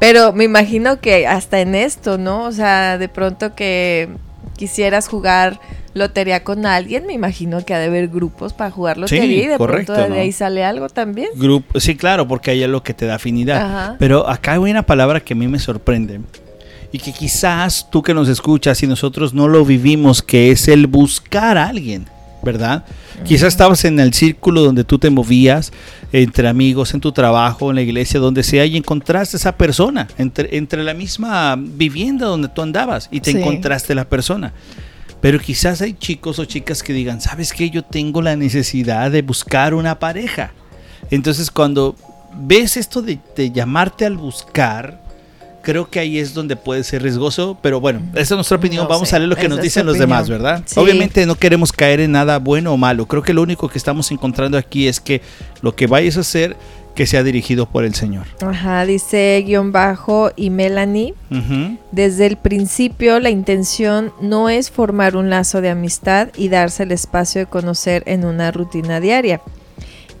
Pero 0.00 0.32
me 0.32 0.44
imagino 0.44 1.00
que 1.00 1.26
hasta 1.26 1.60
en 1.60 1.74
esto, 1.74 2.18
¿no? 2.18 2.44
O 2.44 2.52
sea, 2.52 2.98
de 2.98 3.08
pronto 3.08 3.54
que 3.54 4.08
quisieras 4.56 5.08
jugar 5.08 5.60
lotería 5.94 6.42
con 6.42 6.66
alguien, 6.66 7.06
me 7.06 7.12
imagino 7.12 7.64
que 7.64 7.74
ha 7.74 7.78
de 7.78 7.86
haber 7.86 8.08
grupos 8.08 8.52
para 8.52 8.70
jugar 8.70 8.96
lotería 8.98 9.44
y 9.44 9.46
de 9.46 9.58
correcto, 9.58 9.92
pronto 9.94 10.10
de 10.10 10.16
¿no? 10.16 10.22
ahí 10.22 10.32
sale 10.32 10.64
algo 10.64 10.88
también. 10.88 11.28
Grupo, 11.36 11.78
sí, 11.80 11.96
claro, 11.96 12.26
porque 12.26 12.50
ahí 12.50 12.62
es 12.62 12.68
lo 12.68 12.82
que 12.82 12.94
te 12.94 13.06
da 13.06 13.16
afinidad. 13.16 13.62
Ajá. 13.64 13.96
Pero 13.98 14.28
acá 14.28 14.52
hay 14.52 14.58
una 14.58 14.82
palabra 14.82 15.20
que 15.20 15.34
a 15.34 15.36
mí 15.36 15.46
me 15.48 15.58
sorprende 15.58 16.20
y 16.92 16.98
que 16.98 17.12
quizás 17.12 17.88
tú 17.90 18.02
que 18.02 18.14
nos 18.14 18.28
escuchas 18.28 18.82
y 18.82 18.86
nosotros 18.86 19.32
no 19.34 19.48
lo 19.48 19.64
vivimos, 19.64 20.22
que 20.22 20.50
es 20.50 20.68
el 20.68 20.86
buscar 20.86 21.56
a 21.56 21.68
alguien, 21.68 22.06
¿verdad? 22.42 22.84
Quizás 23.24 23.48
estabas 23.48 23.84
en 23.84 23.98
el 24.00 24.12
círculo 24.12 24.62
donde 24.62 24.84
tú 24.84 24.98
te 24.98 25.08
movías, 25.08 25.72
entre 26.12 26.48
amigos, 26.48 26.92
en 26.92 27.00
tu 27.00 27.12
trabajo, 27.12 27.70
en 27.70 27.76
la 27.76 27.82
iglesia, 27.82 28.20
donde 28.20 28.42
sea, 28.42 28.66
y 28.66 28.76
encontraste 28.76 29.36
esa 29.38 29.56
persona, 29.56 30.08
entre, 30.18 30.56
entre 30.58 30.82
la 30.84 30.92
misma 30.92 31.56
vivienda 31.58 32.26
donde 32.26 32.48
tú 32.48 32.60
andabas 32.62 33.08
y 33.10 33.20
te 33.20 33.32
Sí. 33.32 33.38
encontraste 33.38 33.94
la 33.94 34.04
persona. 34.04 34.52
Pero 35.20 35.38
quizás 35.38 35.80
hay 35.80 35.94
chicos 35.94 36.38
o 36.40 36.44
chicas 36.44 36.82
que 36.82 36.92
digan, 36.92 37.20
¿sabes 37.20 37.52
qué? 37.52 37.70
Yo 37.70 37.82
tengo 37.84 38.20
la 38.22 38.34
necesidad 38.36 39.10
de 39.10 39.22
buscar 39.22 39.72
una 39.72 39.98
pareja. 39.98 40.52
Entonces 41.10 41.50
cuando 41.50 41.94
ves 42.34 42.76
esto 42.76 43.02
de, 43.02 43.18
de 43.36 43.50
llamarte 43.52 44.04
al 44.04 44.16
buscar, 44.16 45.00
creo 45.62 45.88
que 45.88 46.00
ahí 46.00 46.18
es 46.18 46.34
donde 46.34 46.56
puede 46.56 46.84
ser 46.84 47.02
riesgoso. 47.02 47.56
Pero 47.62 47.80
bueno, 47.80 48.00
esa 48.12 48.20
es 48.20 48.30
nuestra 48.32 48.58
opinión. 48.58 48.84
No 48.84 48.88
Vamos 48.88 49.08
sé, 49.08 49.16
a 49.16 49.18
leer 49.18 49.28
lo 49.28 49.36
que 49.36 49.42
esa 49.42 49.48
nos 49.48 49.60
dicen 49.60 49.86
los 49.86 49.98
demás, 49.98 50.28
¿verdad? 50.28 50.62
Sí. 50.66 50.78
Obviamente 50.78 51.24
no 51.24 51.36
queremos 51.36 51.72
caer 51.72 52.00
en 52.00 52.12
nada 52.12 52.38
bueno 52.38 52.72
o 52.72 52.76
malo. 52.76 53.06
Creo 53.06 53.22
que 53.22 53.32
lo 53.32 53.42
único 53.42 53.68
que 53.68 53.78
estamos 53.78 54.10
encontrando 54.10 54.58
aquí 54.58 54.88
es 54.88 55.00
que 55.00 55.22
lo 55.62 55.74
que 55.74 55.86
vayas 55.86 56.16
a 56.16 56.20
hacer, 56.20 56.56
que 56.94 57.06
sea 57.06 57.22
dirigido 57.22 57.66
por 57.66 57.84
el 57.84 57.94
Señor. 57.94 58.26
Ajá, 58.42 58.84
dice 58.84 59.42
guion 59.46 59.72
bajo 59.72 60.30
y 60.36 60.50
Melanie. 60.50 61.14
Desde 61.90 62.26
el 62.26 62.36
principio 62.36 63.18
la 63.18 63.30
intención 63.30 64.12
no 64.20 64.50
es 64.50 64.70
formar 64.70 65.16
un 65.16 65.30
lazo 65.30 65.62
de 65.62 65.70
amistad 65.70 66.28
y 66.36 66.48
darse 66.48 66.82
el 66.82 66.92
espacio 66.92 67.40
de 67.40 67.46
conocer 67.46 68.02
en 68.06 68.26
una 68.26 68.50
rutina 68.50 69.00
diaria. 69.00 69.40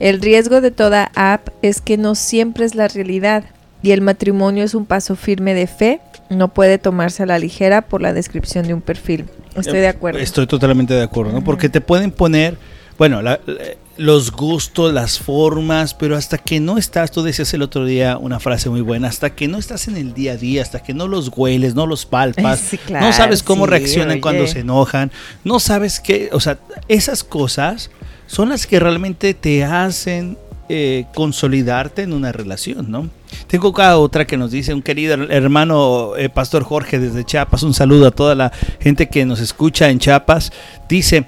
El 0.00 0.20
riesgo 0.20 0.60
de 0.60 0.70
toda 0.70 1.12
app 1.14 1.48
es 1.60 1.80
que 1.80 1.96
no 1.96 2.14
siempre 2.14 2.64
es 2.64 2.74
la 2.74 2.88
realidad 2.88 3.44
y 3.82 3.90
el 3.90 4.00
matrimonio 4.00 4.64
es 4.64 4.74
un 4.74 4.86
paso 4.86 5.16
firme 5.16 5.54
de 5.54 5.66
fe, 5.66 6.00
no 6.30 6.48
puede 6.48 6.78
tomarse 6.78 7.22
a 7.24 7.26
la 7.26 7.38
ligera 7.38 7.82
por 7.82 8.00
la 8.00 8.12
descripción 8.12 8.66
de 8.66 8.74
un 8.74 8.80
perfil. 8.80 9.26
Estoy 9.56 9.80
de 9.80 9.88
acuerdo. 9.88 10.18
Estoy 10.20 10.46
totalmente 10.46 10.94
de 10.94 11.02
acuerdo, 11.02 11.32
¿no? 11.32 11.44
Porque 11.44 11.68
te 11.68 11.80
pueden 11.80 12.10
poner, 12.10 12.56
bueno, 12.98 13.20
la- 13.22 13.40
la- 13.46 13.54
los 13.98 14.32
gustos, 14.32 14.92
las 14.94 15.18
formas, 15.18 15.92
pero 15.92 16.16
hasta 16.16 16.38
que 16.38 16.58
no 16.60 16.78
estás, 16.78 17.10
tú 17.10 17.22
decías 17.22 17.52
el 17.52 17.60
otro 17.60 17.84
día 17.84 18.16
una 18.16 18.40
frase 18.40 18.70
muy 18.70 18.80
buena, 18.80 19.08
hasta 19.08 19.30
que 19.34 19.48
no 19.48 19.58
estás 19.58 19.86
en 19.86 19.98
el 19.98 20.14
día 20.14 20.32
a 20.32 20.36
día, 20.38 20.62
hasta 20.62 20.82
que 20.82 20.94
no 20.94 21.06
los 21.08 21.30
hueles, 21.36 21.74
no 21.74 21.86
los 21.86 22.06
palpas, 22.06 22.58
Sí, 22.70 22.78
no 22.84 22.86
claro, 22.86 23.12
sabes 23.12 23.42
cómo 23.42 23.66
sí, 23.66 23.70
reaccionan 23.70 24.12
oye. 24.12 24.20
cuando 24.22 24.46
se 24.46 24.60
enojan, 24.60 25.10
no 25.44 25.60
sabes 25.60 26.00
qué, 26.00 26.30
o 26.32 26.40
sea, 26.40 26.58
esas 26.88 27.22
cosas 27.22 27.90
son 28.26 28.48
las 28.48 28.66
que 28.66 28.80
realmente 28.80 29.34
te 29.34 29.62
hacen 29.64 30.38
eh, 30.70 31.04
consolidarte 31.14 32.00
en 32.02 32.14
una 32.14 32.32
relación, 32.32 32.90
¿no? 32.90 33.10
Tengo 33.52 33.68
acá 33.68 33.98
otra 33.98 34.26
que 34.26 34.38
nos 34.38 34.50
dice 34.50 34.72
un 34.72 34.80
querido 34.80 35.12
hermano 35.12 36.16
eh, 36.16 36.30
Pastor 36.30 36.64
Jorge 36.64 36.98
desde 36.98 37.22
Chiapas, 37.22 37.62
un 37.62 37.74
saludo 37.74 38.06
a 38.06 38.10
toda 38.10 38.34
la 38.34 38.50
gente 38.80 39.10
que 39.10 39.26
nos 39.26 39.40
escucha 39.40 39.90
en 39.90 39.98
Chiapas. 39.98 40.50
Dice, 40.88 41.26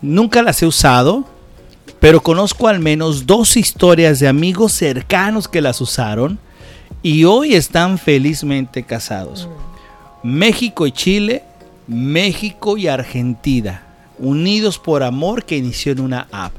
nunca 0.00 0.40
las 0.42 0.62
he 0.62 0.66
usado, 0.66 1.26
pero 2.00 2.22
conozco 2.22 2.68
al 2.68 2.80
menos 2.80 3.26
dos 3.26 3.58
historias 3.58 4.20
de 4.20 4.26
amigos 4.26 4.72
cercanos 4.72 5.48
que 5.48 5.60
las 5.60 5.82
usaron 5.82 6.38
y 7.02 7.24
hoy 7.24 7.52
están 7.52 7.98
felizmente 7.98 8.82
casados. 8.82 9.46
México 10.22 10.86
y 10.86 10.92
Chile, 10.92 11.42
México 11.86 12.78
y 12.78 12.88
Argentina, 12.88 13.82
unidos 14.18 14.78
por 14.78 15.02
amor 15.02 15.44
que 15.44 15.58
inició 15.58 15.92
en 15.92 16.00
una 16.00 16.26
app. 16.32 16.54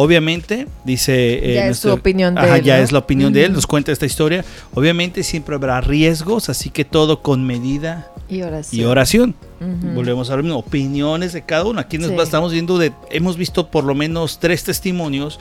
Obviamente, 0.00 0.68
dice... 0.84 1.40
eh, 1.42 1.54
Ya 1.56 1.66
es 1.66 1.78
su 1.80 1.90
opinión 1.92 2.36
de 2.36 2.40
Ajá, 2.40 2.58
él, 2.58 2.62
ya 2.62 2.78
¿no? 2.78 2.84
es 2.84 2.92
la 2.92 3.00
opinión 3.00 3.32
de 3.32 3.44
él, 3.46 3.52
nos 3.52 3.66
cuenta 3.66 3.90
esta 3.90 4.06
historia. 4.06 4.44
Obviamente 4.72 5.24
siempre 5.24 5.56
habrá 5.56 5.80
riesgos, 5.80 6.48
así 6.48 6.70
que 6.70 6.84
todo 6.84 7.20
con 7.20 7.44
medida 7.44 8.08
Y 8.28 8.42
oración. 8.42 8.80
y 8.80 8.84
oración. 8.84 9.34
Ujú. 9.60 9.94
Volvemos 9.94 10.30
a 10.30 10.36
ver 10.36 10.48
opiniones 10.52 11.32
de 11.32 11.42
cada 11.42 11.64
uno. 11.64 11.80
Aquí 11.80 11.98
nos 11.98 12.10
Sí. 12.10 12.16
estamos 12.22 12.52
viendo 12.52 12.78
de, 12.78 12.92
hemos 13.10 13.36
visto 13.36 13.72
por 13.72 13.82
lo 13.82 13.96
menos 13.96 14.38
tres 14.38 14.62
testimonios 14.62 15.40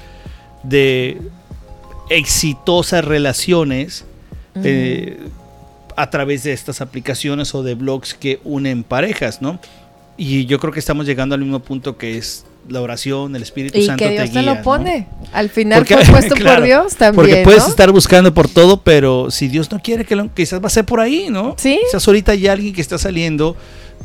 de 0.64 1.22
exitosas 2.10 3.06
relaciones 3.06 4.06
eh, 4.64 5.20
a 5.96 6.10
través 6.10 6.42
de 6.44 6.54
estas 6.54 6.82
aplicaciones 6.82 7.54
o 7.54 7.62
de 7.62 7.76
blogs 7.76 8.16
que 8.16 8.40
unen 8.44 8.84
parejas, 8.84 9.40
¿no? 9.40 9.60
Y 10.18 10.48
yo 10.48 10.58
creo 10.60 10.74
que 10.74 10.80
estamos 10.80 11.06
llegando 11.06 11.36
al 11.36 11.42
mismo 11.42 11.60
punto 11.60 11.96
que 11.98 12.18
es 12.18 12.44
la 12.70 12.82
oración, 12.82 13.36
el 13.36 13.42
Espíritu 13.44 13.78
Y 13.78 13.86
Santo 13.86 14.04
que 14.04 14.12
Dios 14.12 14.32
te 14.32 14.42
lo 14.42 14.56
¿no? 14.56 14.62
pone. 14.62 15.08
Al 15.34 15.50
final 15.50 15.80
Porque- 15.80 15.96
fue 16.06 16.06
puesto 16.14 16.36
claro, 16.36 16.58
por 16.60 16.66
Dios 16.66 16.96
también. 16.96 17.16
Porque 17.16 17.44
puedes 17.44 17.64
¿no? 17.64 17.70
estar 17.70 17.92
buscando 17.92 18.34
por 18.34 18.48
todo, 18.48 18.82
pero 18.82 19.30
si 19.32 19.48
Dios 19.48 19.72
no 19.72 19.80
quiere 19.82 20.06
que 20.06 20.16
lo, 20.16 20.34
quizás 20.34 20.62
va 20.62 20.68
a 20.68 20.70
ser 20.70 20.86
por 20.86 21.00
ahí, 21.00 21.28
¿no? 21.30 21.56
Sí. 21.58 21.80
Quizás 21.86 22.08
ahorita 22.08 22.32
hay 22.34 22.48
alguien 22.48 22.74
que 22.74 22.82
está 22.82 22.98
saliendo 22.98 23.56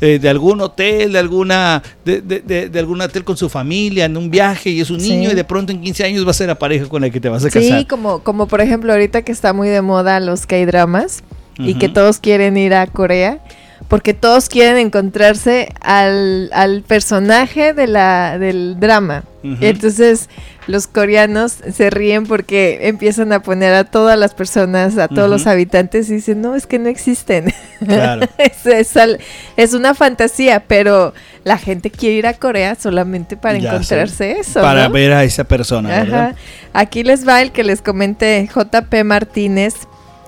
eh, 0.01 0.17
de 0.19 0.27
algún 0.27 0.59
hotel, 0.59 1.13
de 1.13 1.19
alguna 1.19 1.83
de, 2.03 2.19
de- 2.21 2.39
de- 2.41 2.69
de 2.69 2.79
algún 2.79 2.99
hotel 2.99 3.23
con 3.23 3.37
su 3.37 3.47
familia, 3.47 4.05
en 4.05 4.17
un 4.17 4.29
viaje 4.31 4.71
y 4.71 4.81
es 4.81 4.89
un 4.89 4.99
Sí. 4.99 5.09
niño 5.11 5.31
y 5.31 5.35
de 5.35 5.43
pronto 5.43 5.71
en 5.71 5.81
15 5.81 6.03
años 6.03 6.25
va 6.25 6.31
a 6.31 6.33
ser 6.33 6.47
la 6.47 6.55
pareja 6.55 6.87
con 6.87 7.01
la 7.03 7.09
que 7.11 7.19
te 7.19 7.29
vas 7.29 7.45
a 7.45 7.49
casar. 7.49 7.79
Sí, 7.79 7.85
como, 7.85 8.19
como 8.23 8.47
por 8.47 8.59
ejemplo 8.61 8.91
ahorita 8.91 9.21
que 9.21 9.31
está 9.31 9.53
muy 9.53 9.69
de 9.69 9.81
moda 9.81 10.19
los 10.19 10.45
K-dramas 10.47 11.23
y 11.59 11.75
que 11.75 11.87
todos 11.89 12.17
quieren 12.17 12.57
ir 12.57 12.73
a 12.73 12.87
Corea, 12.87 13.39
porque 13.87 14.13
todos 14.13 14.49
quieren 14.49 14.77
encontrarse 14.77 15.73
al, 15.81 16.49
al 16.53 16.81
personaje 16.83 17.73
de 17.73 17.87
la, 17.87 18.37
del 18.39 18.79
drama. 18.79 19.23
Entonces 19.59 20.29
los 20.67 20.87
coreanos 20.87 21.57
se 21.73 21.89
ríen 21.89 22.25
porque 22.25 22.87
empiezan 22.87 23.33
a 23.33 23.41
poner 23.41 23.73
a 23.73 23.83
todas 23.83 24.17
las 24.17 24.33
personas, 24.33 24.97
a 24.97 25.09
todos 25.09 25.29
los 25.29 25.47
habitantes 25.47 26.09
y 26.09 26.13
dicen, 26.15 26.39
no, 26.41 26.55
es 26.55 26.65
que 26.65 26.79
no 26.79 26.87
existen. 26.87 27.53
Claro. 27.85 28.21
es, 28.37 28.65
es 28.65 28.95
al- 28.95 29.19
es 29.57 29.73
una 29.73 29.93
fantasía, 29.95 30.63
pero 30.65 31.13
la 31.43 31.57
gente 31.57 31.91
quiere 31.91 32.15
ir 32.15 32.27
a 32.27 32.33
Corea 32.35 32.75
solamente 32.75 33.35
para 33.35 33.57
Ya 33.57 33.71
encontrarse 33.71 34.39
eso. 34.39 34.61
Para 34.61 34.87
¿no? 34.87 34.93
ver 34.93 35.11
a 35.11 35.25
esa 35.25 35.43
persona, 35.43 35.89
¿verdad? 35.89 36.23
Ajá. 36.29 36.35
Aquí 36.71 37.03
les 37.03 37.27
va 37.27 37.41
el 37.41 37.51
que 37.51 37.65
les 37.65 37.81
comenté, 37.81 38.47
JP 38.55 39.03
Martínez, 39.03 39.73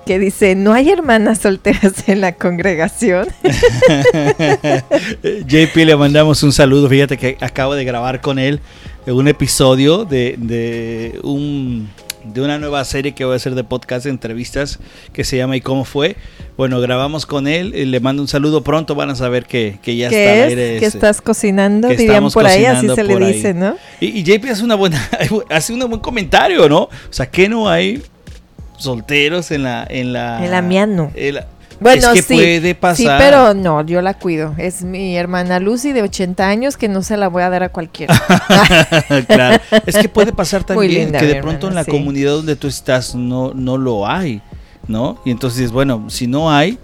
que 0.06 0.18
dice, 0.18 0.54
¿no 0.54 0.72
hay 0.72 0.88
hermanas 0.88 1.38
solteras 1.38 2.08
en 2.08 2.22
la 2.22 2.32
congregación? 2.32 3.26
JP 5.46 5.76
le 5.76 5.96
mandamos 5.96 6.42
un 6.42 6.52
saludo. 6.52 6.88
Fíjate 6.88 7.18
que 7.18 7.36
acabo 7.40 7.74
de 7.74 7.84
grabar 7.84 8.20
con 8.20 8.38
él 8.38 8.60
un 9.06 9.28
episodio 9.28 10.04
de, 10.04 10.36
de 10.38 11.20
un 11.22 11.88
de 12.24 12.40
una 12.40 12.58
nueva 12.58 12.84
serie 12.84 13.12
que 13.12 13.24
voy 13.24 13.34
a 13.34 13.36
hacer 13.36 13.54
de 13.54 13.62
podcast 13.62 14.04
de 14.04 14.10
entrevistas 14.10 14.80
que 15.12 15.22
se 15.22 15.36
llama 15.36 15.56
¿Y 15.56 15.60
cómo 15.60 15.84
fue? 15.84 16.16
Bueno, 16.56 16.80
grabamos 16.80 17.26
con 17.26 17.46
él, 17.46 17.72
y 17.74 17.84
le 17.84 18.00
mando 18.00 18.22
un 18.22 18.28
saludo. 18.28 18.64
Pronto 18.64 18.94
van 18.94 19.10
a 19.10 19.14
saber 19.14 19.46
que, 19.46 19.78
que 19.82 19.96
ya 19.96 20.06
está. 20.06 20.48
¿Que 20.48 20.84
estás 20.84 21.20
cocinando? 21.20 21.88
que 21.88 21.96
Dirían 21.96 22.28
por 22.30 22.46
ahí, 22.46 22.64
así 22.64 22.88
se 22.88 23.04
le 23.04 23.14
ahí. 23.14 23.32
dice, 23.32 23.54
¿no? 23.54 23.76
Y, 24.00 24.06
y 24.06 24.22
JP 24.24 24.44
hace 24.50 24.64
una 24.64 24.74
buena 24.74 25.00
hace 25.50 25.72
un 25.72 25.80
buen 25.80 26.00
comentario, 26.00 26.68
¿no? 26.68 26.82
O 26.82 26.90
sea, 27.10 27.30
que 27.30 27.48
no 27.48 27.68
hay 27.68 28.02
solteros 28.76 29.50
en 29.50 29.62
la 29.64 29.86
en 29.88 30.12
la 30.12 30.44
En 30.44 30.50
la 30.50 30.62
mía 30.62 30.86
no. 30.86 31.10
en 31.14 31.34
la- 31.36 31.46
Bueno, 31.80 32.08
es 32.12 32.14
que 32.14 32.22
sí, 32.22 32.34
puede 32.34 32.74
pasar. 32.74 32.96
Sí, 32.96 33.06
pero 33.18 33.52
no, 33.52 33.84
yo 33.84 34.00
la 34.00 34.14
cuido. 34.14 34.54
Es 34.56 34.82
mi 34.82 35.16
hermana 35.16 35.60
Lucy 35.60 35.92
de 35.92 36.02
80 36.02 36.48
años 36.48 36.76
que 36.78 36.88
no 36.88 37.02
se 37.02 37.16
la 37.18 37.28
voy 37.28 37.42
a 37.42 37.50
dar 37.50 37.62
a 37.62 37.68
cualquiera. 37.68 38.14
claro. 39.28 39.62
Es 39.84 39.96
que 39.98 40.08
puede 40.08 40.32
pasar 40.32 40.64
también 40.64 41.12
que 41.12 41.26
de 41.26 41.36
pronto 41.42 41.68
en 41.68 41.74
la 41.74 41.84
sí. 41.84 41.90
comunidad 41.90 42.32
donde 42.32 42.56
tú 42.56 42.66
estás 42.66 43.14
no, 43.14 43.52
no 43.54 43.76
lo 43.76 44.06
hay, 44.06 44.40
¿no? 44.88 45.20
Y 45.26 45.30
entonces, 45.30 45.70
bueno, 45.70 46.06
si 46.08 46.26
no 46.26 46.50
hay, 46.50 46.78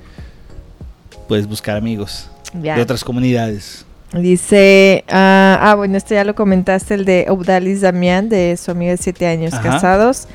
puedes 1.28 1.46
buscar 1.46 1.76
amigos 1.76 2.28
Ya. 2.62 2.76
de 2.76 2.82
otras 2.82 3.02
comunidades. 3.04 3.86
Dice, 4.12 5.04
ah, 5.08 5.58
ah, 5.62 5.74
bueno, 5.74 5.96
esto 5.96 6.12
ya 6.12 6.24
lo 6.24 6.34
comentaste, 6.34 6.92
el 6.92 7.06
de 7.06 7.24
Obdalis 7.30 7.80
Damián, 7.80 8.28
de 8.28 8.58
su 8.58 8.70
amiga 8.70 8.90
de 8.90 8.98
7 8.98 9.26
años 9.26 9.54
Ajá. 9.54 9.62
casados. 9.62 10.28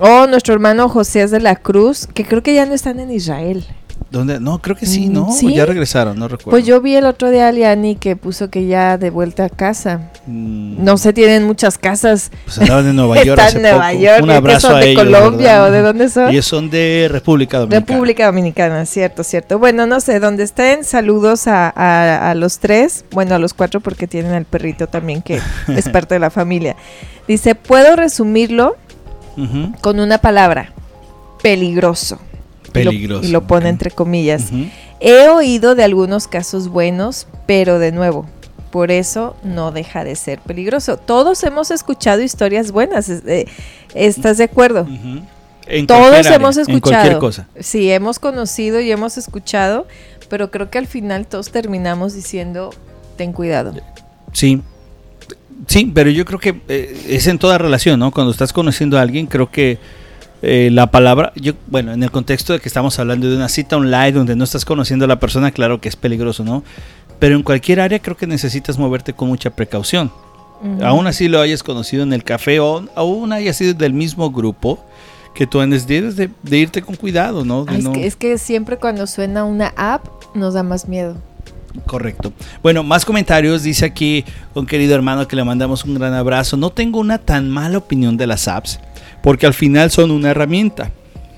O 0.00 0.26
nuestro 0.26 0.54
hermano 0.54 0.88
José 0.88 1.26
de 1.26 1.40
la 1.40 1.56
Cruz, 1.56 2.06
que 2.12 2.24
creo 2.24 2.42
que 2.42 2.54
ya 2.54 2.66
no 2.66 2.74
están 2.74 3.00
en 3.00 3.10
Israel. 3.10 3.64
¿Dónde? 4.10 4.40
No, 4.40 4.62
creo 4.62 4.74
que 4.74 4.86
sí, 4.86 5.08
Mm, 5.08 5.12
¿no? 5.12 5.32
¿sí? 5.32 5.52
Ya 5.54 5.66
regresaron, 5.66 6.16
no 6.18 6.28
recuerdo. 6.28 6.52
Pues 6.52 6.64
yo 6.64 6.80
vi 6.80 6.94
el 6.94 7.04
otro 7.04 7.28
día 7.30 7.48
a 7.48 7.52
Liani 7.52 7.96
que 7.96 8.16
puso 8.16 8.48
que 8.48 8.66
ya 8.66 8.96
de 8.96 9.10
vuelta 9.10 9.44
a 9.46 9.48
casa. 9.50 10.10
Mm, 10.26 10.82
No 10.82 10.96
se 10.96 11.12
tienen 11.12 11.44
muchas 11.44 11.76
casas. 11.76 12.30
Pues 12.44 12.58
andaban 12.60 12.86
en 12.86 12.96
Nueva 12.96 13.16
York 13.24 13.38
Están 13.38 13.56
en 13.56 13.62
Nueva 13.70 13.90
poco. 13.90 14.00
York. 14.02 14.22
Un 14.22 14.28
¿qué 14.28 14.34
abrazo 14.34 14.68
son 14.68 14.76
a 14.76 14.80
de 14.80 14.90
ellos. 14.92 15.04
Colombia 15.04 15.46
¿verdad? 15.52 15.68
o 15.68 15.72
de 15.72 15.82
dónde 15.82 16.08
son? 16.08 16.28
Ellos 16.30 16.46
son 16.46 16.70
de 16.70 17.08
República 17.10 17.58
Dominicana. 17.58 17.86
República 17.86 18.26
Dominicana, 18.26 18.86
cierto, 18.86 19.24
cierto. 19.24 19.58
Bueno, 19.58 19.84
no 19.86 20.00
sé, 20.00 20.20
donde 20.20 20.44
estén, 20.44 20.84
saludos 20.84 21.48
a, 21.48 21.68
a- 21.68 22.30
a 22.30 22.34
los 22.34 22.60
tres, 22.60 23.04
bueno, 23.10 23.34
a 23.34 23.38
los 23.38 23.52
cuatro 23.52 23.80
porque 23.80 24.06
tienen 24.06 24.32
al 24.32 24.44
perrito 24.46 24.86
también 24.86 25.20
que 25.22 25.40
es 25.66 25.88
parte 25.90 26.14
de 26.14 26.20
la 26.20 26.30
familia. 26.30 26.76
Dice, 27.26 27.54
puedo 27.56 27.94
resumirlo 27.96 28.76
Con 29.80 30.00
una 30.00 30.18
palabra, 30.18 30.72
peligroso. 31.42 32.18
Y 32.64 32.66
lo- 32.66 32.72
Peligroso. 32.90 33.24
Y 33.26 33.30
lo, 33.30 33.46
pone 33.46 33.68
entre 33.68 33.90
comillas. 33.90 34.50
He 35.00 35.28
oído 35.28 35.74
de 35.74 35.84
algunos 35.84 36.26
casos 36.28 36.68
buenos, 36.68 37.26
pero 37.46 37.78
de 37.78 37.92
nuevo, 37.92 38.26
por 38.70 38.90
eso 38.90 39.36
no 39.42 39.70
deja 39.72 40.04
de 40.04 40.14
ser 40.16 40.40
peligroso. 40.40 40.96
Todos 40.96 41.42
hemos 41.44 41.70
escuchado 41.70 42.20
historias 42.22 42.72
buenas, 42.72 43.08
eh, 43.08 43.46
¿estás 43.94 44.38
de 44.38 44.44
acuerdo? 44.44 44.86
En 45.66 45.86
Todos 45.86 46.12
área, 46.14 46.34
hemos 46.34 46.56
En 46.56 46.62
escuchado. 46.62 47.02
cualquier 47.02 47.18
cosa. 47.18 47.46
Sí, 47.60 47.90
hemos 47.90 48.18
conocido 48.18 48.80
y 48.80 48.90
hemos 48.90 49.16
escuchado, 49.18 49.86
pero 50.28 50.50
creo 50.50 50.70
que 50.70 50.78
al 50.78 50.86
final 50.86 51.26
todos 51.26 51.50
terminamos 51.50 52.14
diciendo, 52.14 52.70
ten 53.16 53.32
cuidado. 53.32 53.72
Sí. 54.32 54.62
Sí, 55.66 55.90
pero 55.92 56.10
yo 56.10 56.24
creo 56.24 56.38
que 56.38 56.60
eh, 56.68 57.06
es 57.08 57.26
en 57.26 57.38
toda 57.38 57.58
relación, 57.58 57.98
¿no? 57.98 58.10
Cuando 58.10 58.30
estás 58.30 58.52
conociendo 58.52 58.98
a 58.98 59.02
alguien, 59.02 59.26
creo 59.26 59.50
que 59.50 59.78
eh, 60.42 60.70
la 60.72 60.90
palabra, 60.90 61.32
yo, 61.34 61.54
bueno, 61.66 61.92
en 61.92 62.02
el 62.02 62.10
contexto 62.10 62.52
de 62.52 62.60
que 62.60 62.68
estamos 62.68 62.98
hablando 62.98 63.28
de 63.28 63.36
una 63.36 63.48
cita 63.48 63.76
online 63.76 64.12
donde 64.12 64.36
no 64.36 64.44
estás 64.44 64.64
conociendo 64.64 65.04
a 65.04 65.08
la 65.08 65.18
persona, 65.18 65.50
claro 65.50 65.80
que 65.80 65.88
es 65.88 65.96
peligroso, 65.96 66.44
¿no? 66.44 66.62
Pero 67.18 67.34
en 67.34 67.42
cualquier 67.42 67.80
área 67.80 67.98
creo 67.98 68.16
que 68.16 68.26
necesitas 68.28 68.78
moverte 68.78 69.12
con 69.12 69.28
mucha 69.28 69.50
precaución. 69.50 70.12
Ujú. 70.62 70.84
Aún 70.84 71.06
así 71.08 71.28
lo 71.28 71.40
hayas 71.40 71.62
conocido 71.64 72.04
en 72.04 72.12
el 72.12 72.22
café 72.22 72.60
o 72.60 72.84
aún 72.94 73.32
hayas 73.32 73.56
sido 73.56 73.74
del 73.74 73.92
mismo 73.92 74.30
grupo, 74.30 74.84
que 75.34 75.46
tú 75.46 75.60
andes 75.60 75.86
de, 75.86 76.30
de 76.42 76.58
irte 76.58 76.82
con 76.82 76.94
cuidado, 76.96 77.44
¿no? 77.44 77.64
De 77.64 77.72
Ay, 77.72 77.78
es, 77.78 77.84
no- 77.84 77.92
que, 77.92 78.06
es 78.06 78.16
que 78.16 78.38
siempre 78.38 78.76
cuando 78.76 79.06
suena 79.08 79.44
una 79.44 79.72
app 79.76 80.04
nos 80.34 80.54
da 80.54 80.62
más 80.62 80.88
miedo. 80.88 81.16
Correcto. 81.86 82.32
Bueno, 82.62 82.82
más 82.82 83.04
comentarios. 83.04 83.62
Dice 83.62 83.84
aquí 83.84 84.24
un 84.54 84.66
querido 84.66 84.94
hermano 84.94 85.28
que 85.28 85.36
le 85.36 85.44
mandamos 85.44 85.84
un 85.84 85.94
gran 85.94 86.14
abrazo. 86.14 86.56
No 86.56 86.70
tengo 86.70 86.98
una 87.00 87.18
tan 87.18 87.48
mala 87.48 87.78
opinión 87.78 88.16
de 88.16 88.26
las 88.26 88.48
apps, 88.48 88.80
porque 89.22 89.46
al 89.46 89.54
final 89.54 89.90
son 89.90 90.10
una 90.10 90.30
herramienta. 90.30 90.90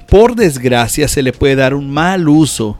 Por 0.09 0.35
desgracia 0.35 1.07
se 1.09 1.23
le 1.23 1.33
puede 1.33 1.57
dar 1.57 1.75
un 1.75 1.91
mal 1.91 2.29
uso, 2.29 2.79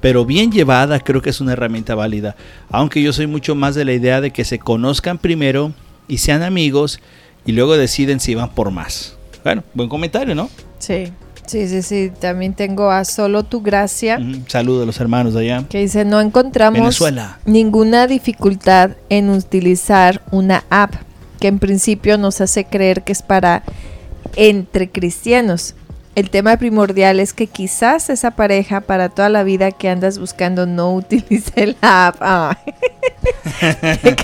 pero 0.00 0.24
bien 0.24 0.52
llevada 0.52 1.00
creo 1.00 1.22
que 1.22 1.30
es 1.30 1.40
una 1.40 1.52
herramienta 1.52 1.94
válida. 1.94 2.36
Aunque 2.70 3.02
yo 3.02 3.12
soy 3.12 3.26
mucho 3.26 3.54
más 3.54 3.74
de 3.74 3.84
la 3.84 3.92
idea 3.92 4.20
de 4.20 4.30
que 4.30 4.44
se 4.44 4.58
conozcan 4.58 5.18
primero 5.18 5.72
y 6.06 6.18
sean 6.18 6.42
amigos 6.42 7.00
y 7.44 7.52
luego 7.52 7.76
deciden 7.76 8.20
si 8.20 8.34
van 8.34 8.50
por 8.50 8.70
más. 8.70 9.16
Bueno, 9.42 9.64
buen 9.74 9.88
comentario, 9.88 10.34
¿no? 10.34 10.50
Sí, 10.78 11.12
sí, 11.48 11.66
sí, 11.68 11.82
sí. 11.82 12.12
También 12.20 12.54
tengo 12.54 12.90
a 12.90 13.04
Solo 13.04 13.42
Tu 13.42 13.60
Gracia, 13.62 14.18
Ujú. 14.20 14.42
Saludos 14.46 14.82
a 14.84 14.86
los 14.86 15.00
hermanos 15.00 15.34
de 15.34 15.40
allá. 15.40 15.64
que 15.68 15.78
dice, 15.78 16.04
no 16.04 16.20
encontramos 16.20 16.78
Venezuela. 16.78 17.38
ninguna 17.44 18.06
dificultad 18.06 18.90
en 19.08 19.30
utilizar 19.30 20.22
una 20.30 20.64
app 20.70 20.94
que 21.40 21.48
en 21.48 21.58
principio 21.58 22.18
nos 22.18 22.40
hace 22.40 22.64
creer 22.64 23.02
que 23.02 23.12
es 23.12 23.22
para 23.22 23.62
entre 24.36 24.90
cristianos. 24.90 25.74
El 26.14 26.30
tema 26.30 26.56
primordial 26.56 27.20
es 27.20 27.32
que 27.32 27.46
quizás 27.46 28.10
esa 28.10 28.32
pareja 28.32 28.80
para 28.80 29.08
toda 29.08 29.28
la 29.28 29.44
vida 29.44 29.70
que 29.70 29.88
andas 29.88 30.18
buscando 30.18 30.66
no 30.66 30.92
utilice 30.94 31.76
la 31.80 32.08
app. 32.08 32.16
Ay. 32.20 32.56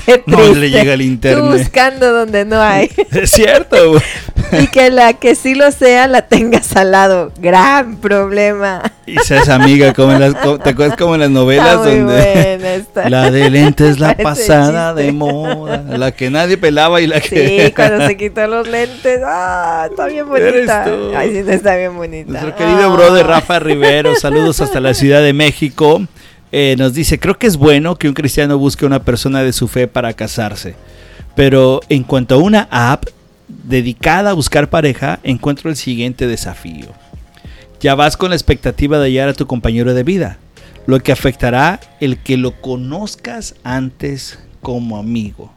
Qué 0.07 0.23
No 0.27 0.55
le 0.55 0.71
llega 0.71 0.95
el 0.95 1.01
Tú 1.01 1.07
internet. 1.07 1.59
buscando 1.59 2.13
donde 2.13 2.45
no 2.45 2.61
hay. 2.61 2.91
Es 3.13 3.31
cierto. 3.31 3.77
y 4.53 4.67
que 4.69 4.91
la 4.91 5.15
que 5.15 5.35
sí 5.35 5.55
lo 5.55 5.71
sea 5.73 6.07
la 6.07 6.23
tengas 6.23 6.75
al 6.77 6.93
lado. 6.93 7.33
Gran 7.41 7.97
problema. 7.97 8.83
Y 9.07 9.19
seas 9.19 9.49
amiga, 9.49 9.93
como 9.93 10.13
en 10.13 10.21
las, 10.21 10.35
¿te 10.63 10.71
acuerdas 10.71 10.97
como 10.97 11.15
en 11.15 11.21
las 11.21 11.31
novelas 11.31 11.87
Está 11.87 11.91
donde 11.91 12.85
la 13.11 13.31
de 13.31 13.51
lente 13.51 13.89
es 13.89 13.99
la 13.99 14.17
pasada 14.17 14.91
chiste. 14.93 15.03
de 15.07 15.13
moda, 15.13 15.85
la 15.99 16.13
que 16.13 16.31
nadie 16.31 16.57
pelaba 16.57 17.01
y 17.03 17.07
la 17.07 17.21
que 17.21 17.67
Sí, 17.67 17.73
cuando 17.73 18.07
se 18.07 18.17
quitó 18.17 18.47
los 18.47 18.67
lentes. 18.67 19.21
¡Ah! 19.27 19.89
Está 19.91 20.07
bien 20.07 20.27
bonita. 20.29 20.87
Ay, 21.17 21.33
sí, 21.33 21.51
está 21.51 21.77
bien 21.77 21.97
bonita. 21.97 22.31
Nuestro 22.31 22.57
querido 22.57 22.91
Ah. 22.91 22.95
brother 22.95 23.27
Rafa 23.27 23.59
Rivero, 23.59 24.15
saludos 24.15 24.61
hasta 24.61 24.81
la 24.81 24.95
Ciudad 24.95 25.23
de 25.23 25.33
México. 25.33 26.03
Eh, 26.57 26.77
nos 26.79 26.95
dice, 26.95 27.19
creo 27.19 27.37
que 27.37 27.49
es 27.49 27.57
bueno 27.57 27.97
que 27.97 28.07
un 28.07 28.15
cristiano 28.15 28.57
busque 28.59 28.87
una 28.87 29.03
persona 29.03 29.43
de 29.43 29.53
su 29.53 29.67
fe 29.67 29.89
para 29.89 30.13
casarse. 30.13 30.77
Pero 31.35 31.81
en 31.89 32.05
cuanto 32.05 32.37
a 32.37 32.39
una 32.39 32.69
app 32.71 33.07
dedicada 33.49 34.31
a 34.31 34.35
buscar 34.35 34.71
pareja, 34.71 35.19
encuentro 35.25 35.69
el 35.69 35.75
siguiente 35.75 36.29
desafío. 36.29 36.87
Ya 37.81 37.97
vas 37.97 38.17
con 38.17 38.31
la 38.31 38.37
expectativa 38.37 39.01
de 39.01 39.07
hallar 39.07 39.31
a 39.31 39.35
tu 39.35 39.49
compañero 39.49 39.95
de 39.95 40.05
vida, 40.05 40.39
lo 40.87 41.01
que 41.01 41.11
afectará 41.11 41.81
el 41.99 42.19
que 42.19 42.37
lo 42.37 42.53
conozcas 42.61 43.57
antes 43.65 44.39
como 44.61 44.97
amigo. 44.97 45.53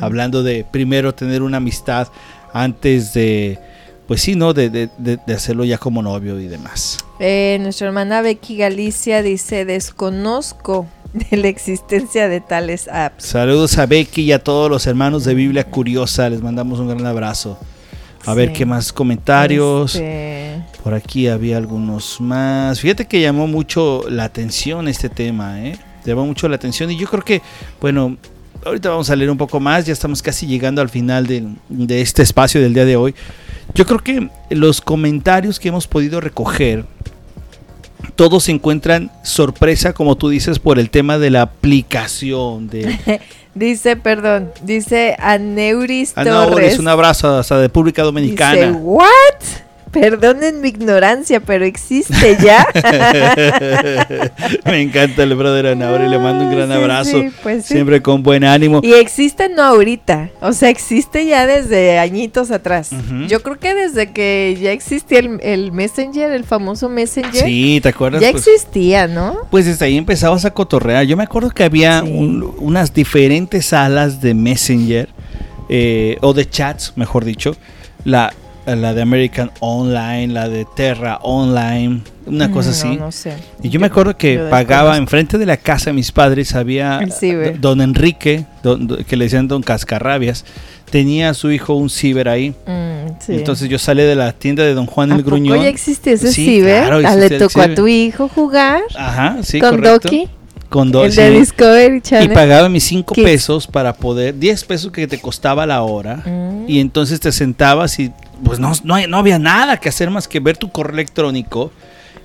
Hablando 0.00 0.44
de 0.44 0.64
primero 0.64 1.12
tener 1.12 1.42
una 1.42 1.56
amistad 1.56 2.06
antes 2.52 3.12
de, 3.12 3.58
pues 4.06 4.22
sí, 4.22 4.34
¿no? 4.36 4.52
De, 4.54 4.70
de- 4.70 4.88
de- 4.98 5.18
de 5.26 5.34
hacerlo 5.34 5.64
ya 5.64 5.78
como 5.78 6.02
novio 6.02 6.38
y 6.40 6.46
demás. 6.48 6.98
Eh, 7.18 7.58
nuestra 7.60 7.86
hermana 7.88 8.20
Becky 8.22 8.56
Galicia 8.56 9.22
dice: 9.22 9.64
Desconozco 9.64 10.86
de 11.12 11.36
la 11.36 11.48
existencia 11.48 12.28
de 12.28 12.40
tales 12.40 12.88
apps. 12.88 13.24
Saludos 13.24 13.78
a 13.78 13.86
Becky 13.86 14.22
y 14.22 14.32
a 14.32 14.42
todos 14.42 14.70
los 14.70 14.86
hermanos 14.86 15.24
de 15.24 15.34
Biblia 15.34 15.64
Curiosa, 15.64 16.28
les 16.30 16.42
mandamos 16.42 16.78
un 16.78 16.88
gran 16.88 17.06
abrazo. 17.06 17.58
A 18.26 18.34
ver 18.34 18.52
qué 18.52 18.66
más 18.66 18.92
comentarios. 18.92 19.94
Este, 19.94 20.60
Por 20.82 20.94
aquí 20.94 21.28
había 21.28 21.58
algunos 21.58 22.20
más. 22.20 22.80
Fíjate 22.80 23.06
que 23.06 23.20
llamó 23.20 23.46
mucho 23.46 24.02
la 24.10 24.24
atención 24.24 24.88
este 24.88 25.08
tema, 25.08 25.64
¿eh? 25.64 25.78
Llamó 26.04 26.26
mucho 26.26 26.48
la 26.48 26.56
atención 26.56 26.90
y 26.90 26.96
yo 26.98 27.06
creo 27.06 27.22
que, 27.22 27.40
bueno, 27.80 28.16
ahorita 28.64 28.88
vamos 28.90 29.10
a 29.10 29.16
leer 29.16 29.30
un 29.30 29.36
poco 29.38 29.60
más, 29.60 29.86
ya 29.86 29.92
estamos 29.92 30.22
casi 30.22 30.46
llegando 30.46 30.80
al 30.80 30.88
final 30.88 31.26
del- 31.26 31.56
de 31.68 32.00
este 32.00 32.22
espacio 32.22 32.60
del 32.60 32.74
día 32.74 32.84
de 32.84 32.96
hoy. 32.96 33.14
Yo 33.74 33.84
creo 33.86 33.98
que 33.98 34.28
los 34.50 34.80
comentarios 34.80 35.58
que 35.60 35.68
hemos 35.68 35.86
podido 35.86 36.20
recoger 36.20 36.84
todos 38.14 38.48
encuentran 38.48 39.10
sorpresa, 39.22 39.92
como 39.92 40.16
tú 40.16 40.28
dices, 40.28 40.58
por 40.58 40.78
el 40.78 40.90
tema 40.90 41.18
de 41.18 41.30
la 41.30 41.42
aplicación. 41.42 42.68
De... 42.68 43.20
dice, 43.54 43.96
perdón, 43.96 44.50
dice 44.62 45.16
Aneuris 45.18 46.16
Aneuris, 46.16 46.50
Torres. 46.50 46.78
un 46.78 46.88
abrazo 46.88 47.36
hasta 47.36 47.56
de 47.56 47.62
República 47.64 48.02
Dominicana. 48.02 48.68
Dice, 48.68 48.70
¿what? 48.72 49.06
Perdonen 50.00 50.60
mi 50.60 50.68
ignorancia, 50.68 51.40
pero 51.40 51.64
existe 51.64 52.36
ya. 52.42 52.66
Me 54.66 54.82
encanta 54.82 55.22
el 55.22 55.34
brother 55.34 55.68
Anauri, 55.68 56.06
le 56.08 56.18
mando 56.18 56.44
un 56.44 56.50
gran 56.50 56.70
abrazo. 56.70 57.22
Pues 57.42 57.64
siempre 57.64 58.02
con 58.02 58.22
buen 58.22 58.44
ánimo. 58.44 58.80
Y 58.82 58.92
existe 58.92 59.48
no 59.48 59.62
ahorita, 59.62 60.28
o 60.42 60.52
sea, 60.52 60.68
existe 60.68 61.24
ya 61.24 61.46
desde 61.46 61.98
añitos 61.98 62.50
atrás. 62.50 62.90
Yo 63.26 63.42
creo 63.42 63.58
que 63.58 63.74
desde 63.74 64.12
que 64.12 64.58
ya 64.60 64.72
existía 64.72 65.20
el, 65.20 65.72
Messenger, 65.72 66.30
el 66.30 66.44
famoso 66.44 66.90
Messenger. 66.90 67.46
Sí, 67.46 67.80
¿te 67.82 67.88
acuerdas? 67.88 68.20
Ya 68.20 68.32
pues 68.32 68.46
existía, 68.46 69.06
¿no? 69.06 69.38
Pues 69.50 69.64
desde 69.64 69.86
ahí 69.86 69.96
empezabas 69.96 70.44
a 70.44 70.50
cotorrear. 70.52 71.04
Yo 71.06 71.16
me 71.16 71.22
acuerdo 71.22 71.50
que 71.50 71.64
había 71.64 72.02
unas 72.02 72.92
diferentes 72.92 73.66
salas 73.66 74.20
de 74.20 74.34
Messenger, 74.34 75.08
eh, 75.70 76.18
o 76.20 76.34
de 76.34 76.48
chats, 76.48 76.92
mejor 76.96 77.24
dicho. 77.24 77.56
La, 78.04 78.32
la 78.74 78.94
de 78.94 79.02
American 79.02 79.50
Online, 79.60 80.28
la 80.28 80.48
de 80.48 80.66
Terra 80.74 81.18
Online, 81.22 82.00
una 82.26 82.50
cosa 82.50 82.70
así. 82.70 82.96
No 82.96 83.12
sé. 83.12 83.34
Y 83.62 83.68
yo, 83.68 83.78
me 83.78 83.86
acuerdo 83.86 84.16
que 84.16 84.38
pagaba 84.50 84.96
enfrente 84.96 85.38
de 85.38 85.46
la 85.46 85.56
casa 85.56 85.90
de 85.90 85.94
mis 85.94 86.10
padres, 86.10 86.54
había 86.54 87.00
don 87.60 87.80
Enrique, 87.80 88.44
que 89.06 89.16
le 89.16 89.24
decían 89.26 89.46
don 89.46 89.62
Cascarrabias, 89.62 90.44
tenía 90.90 91.30
a 91.30 91.34
su 91.34 91.50
hijo 91.50 91.74
un 91.74 91.88
ciber 91.90 92.28
ahí. 92.28 92.50
Mm, 92.66 93.32
Entonces 93.32 93.68
yo 93.68 93.78
salí 93.78 94.02
de 94.02 94.16
la 94.16 94.32
tienda 94.32 94.64
de 94.64 94.74
don 94.74 94.86
Juan 94.86 95.12
el 95.12 95.22
Gruñón. 95.22 95.60
ya 95.60 95.68
existe 95.68 96.12
ese 96.12 96.32
ciber? 96.32 96.92
Ah, 96.92 97.14
¿Le 97.14 97.30
tocó 97.38 97.60
a 97.60 97.74
tu 97.74 97.86
hijo 97.86 98.28
jugar? 98.28 98.82
Ajá, 98.96 99.38
sí, 99.42 99.60
¿Con 99.60 99.80
Doki? 99.80 100.28
Con 100.68 100.90
dos, 100.90 101.16
el 101.16 101.32
de 101.32 101.38
Discovery 101.38 102.00
Channel. 102.00 102.30
Y 102.30 102.34
pagaba 102.34 102.68
mis 102.68 102.82
5 102.84 103.14
pesos 103.14 103.68
para 103.68 103.92
poder, 103.92 104.36
10 104.36 104.64
pesos 104.64 104.90
que 104.90 105.06
te 105.06 105.20
costaba 105.20 105.64
la 105.64 105.82
hora. 105.82 106.16
Mm. 106.26 106.64
Y 106.68 106.80
entonces 106.80 107.20
te 107.20 107.30
sentabas 107.30 108.00
y 108.00 108.10
pues 108.44 108.58
no, 108.58 108.72
no, 108.84 109.16
había 109.16 109.38
nada 109.38 109.78
que 109.78 109.88
hacer 109.88 110.10
más 110.10 110.28
que 110.28 110.40
ver 110.40 110.56
tu 110.56 110.70
correo 110.70 110.94
electrónico 110.94 111.72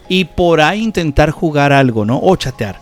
y 0.09 0.25
por 0.25 0.61
ahí 0.61 0.81
intentar 0.81 1.31
jugar 1.31 1.71
algo, 1.71 2.05
¿no? 2.05 2.19
O 2.21 2.35
chatear. 2.35 2.79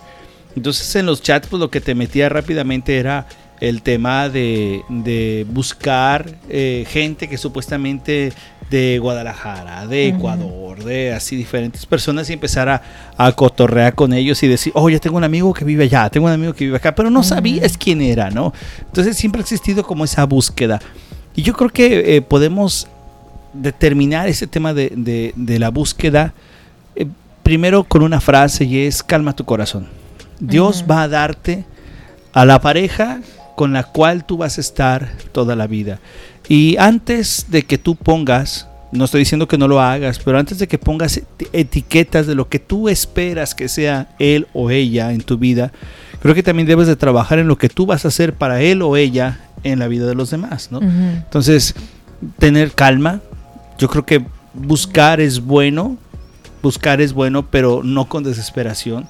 Entonces 0.56 0.96
en 0.96 1.06
los 1.06 1.22
chats 1.22 1.48
pues 1.48 1.60
lo 1.60 1.70
que 1.70 1.82
te 1.82 1.96
metía 1.96 2.28
rápidamente 2.30 2.98
era 2.98 3.28
el 3.60 3.82
tema 3.82 4.30
de, 4.30 5.46
buscar 5.52 6.26
eh, 6.50 6.86
gente 6.90 7.28
que 7.28 7.38
supuestamente 7.38 8.32
de 8.70 9.00
Guadalajara, 9.00 9.88
de 9.88 10.10
Ecuador, 10.10 10.84
de 10.84 11.12
así 11.12 11.36
diferentes 11.36 11.86
personas 11.86 12.30
y 12.30 12.34
empezar 12.34 12.70
a, 12.70 12.82
a, 13.18 13.32
cotorrear 13.32 13.96
con 13.96 14.14
ellos 14.14 14.42
y 14.44 14.48
decir, 14.48 14.72
oh, 14.76 14.90
ya 14.90 15.00
tengo 15.00 15.18
un 15.18 15.24
amigo 15.24 15.54
que 15.54 15.66
vive 15.66 15.86
allá, 15.86 16.10
tengo 16.10 16.28
un 16.28 16.34
amigo 16.34 16.54
que 16.54 16.66
vive 16.66 16.78
acá, 16.78 16.94
pero 16.94 17.10
no 17.10 17.24
sabías 17.24 17.78
quién 17.78 18.02
era, 18.02 18.30
¿no? 18.30 18.54
Entonces 18.80 19.18
siempre 19.18 19.42
ha 19.42 19.44
existido 19.44 19.84
como 19.84 20.06
esa 20.06 20.26
búsqueda. 20.26 20.80
Y 21.36 21.42
yo 21.42 21.54
creo 21.54 21.70
que 21.70 22.16
eh, 22.16 22.22
podemos 22.22 22.88
determinar 23.54 24.28
ese 24.28 24.48
tema 24.48 24.74
de, 24.74 25.34
la 25.36 25.70
búsqueda 25.70 26.34
eh, 26.96 27.08
primero 27.44 27.84
con 27.84 28.04
una 28.04 28.22
frase 28.22 28.66
y 28.66 28.86
es 28.86 29.04
calma 29.04 29.36
tu 29.36 29.46
corazón. 29.46 29.88
Dios 30.40 30.86
va 30.90 31.04
a 31.04 31.08
darte 31.08 31.66
a 32.34 32.46
la 32.46 32.62
pareja 32.62 33.22
con 33.56 33.74
la 33.74 33.84
cual 33.84 34.26
tú 34.26 34.38
vas 34.38 34.58
a 34.58 34.62
estar 34.62 35.10
toda 35.32 35.56
la 35.56 35.68
vida. 35.68 36.00
Y 36.48 36.78
antes 36.78 37.48
de 37.50 37.64
que 37.64 37.78
tú 37.78 37.96
pongas, 37.96 38.68
no 38.92 39.06
estoy 39.06 39.20
diciendo 39.20 39.48
que 39.48 39.58
no 39.58 39.68
lo 39.68 39.82
hagas, 39.82 40.20
pero 40.20 40.40
antes 40.40 40.60
de 40.60 40.68
que 40.68 40.78
pongas 40.78 41.22
etiquetas 41.52 42.26
de 42.26 42.36
lo 42.36 42.48
que 42.48 42.60
tú 42.60 42.90
esperas 42.90 43.54
que 43.54 43.68
sea 43.68 44.08
él 44.18 44.48
o 44.54 44.72
ella 44.72 45.12
en 45.12 45.22
tu 45.22 45.38
vida, 45.38 45.72
creo 46.22 46.34
que 46.34 46.44
también 46.44 46.68
debes 46.68 46.88
de 46.88 46.96
trabajar 46.96 47.40
en 47.40 47.48
lo 47.48 47.58
que 47.58 47.70
tú 47.70 47.86
vas 47.86 48.06
a 48.06 48.08
hacer 48.08 48.34
para 48.34 48.62
él 48.62 48.82
o 48.82 48.96
ella 48.98 49.40
en 49.64 49.80
la 49.80 49.88
vida 49.88 50.06
de 50.08 50.16
los 50.16 50.30
demás, 50.30 50.72
¿no? 50.72 50.80
Entonces, 50.82 51.76
tener 52.38 52.72
calma, 52.72 53.22
yo 53.80 53.88
creo 53.88 54.06
que 54.06 54.24
buscar 54.54 55.20
es 55.22 55.40
bueno, 55.40 55.98
buscar 56.62 57.02
es 57.02 57.14
bueno, 57.14 57.50
pero 57.50 57.82
no 57.84 58.08
con 58.08 58.24
desesperación. 58.24 59.08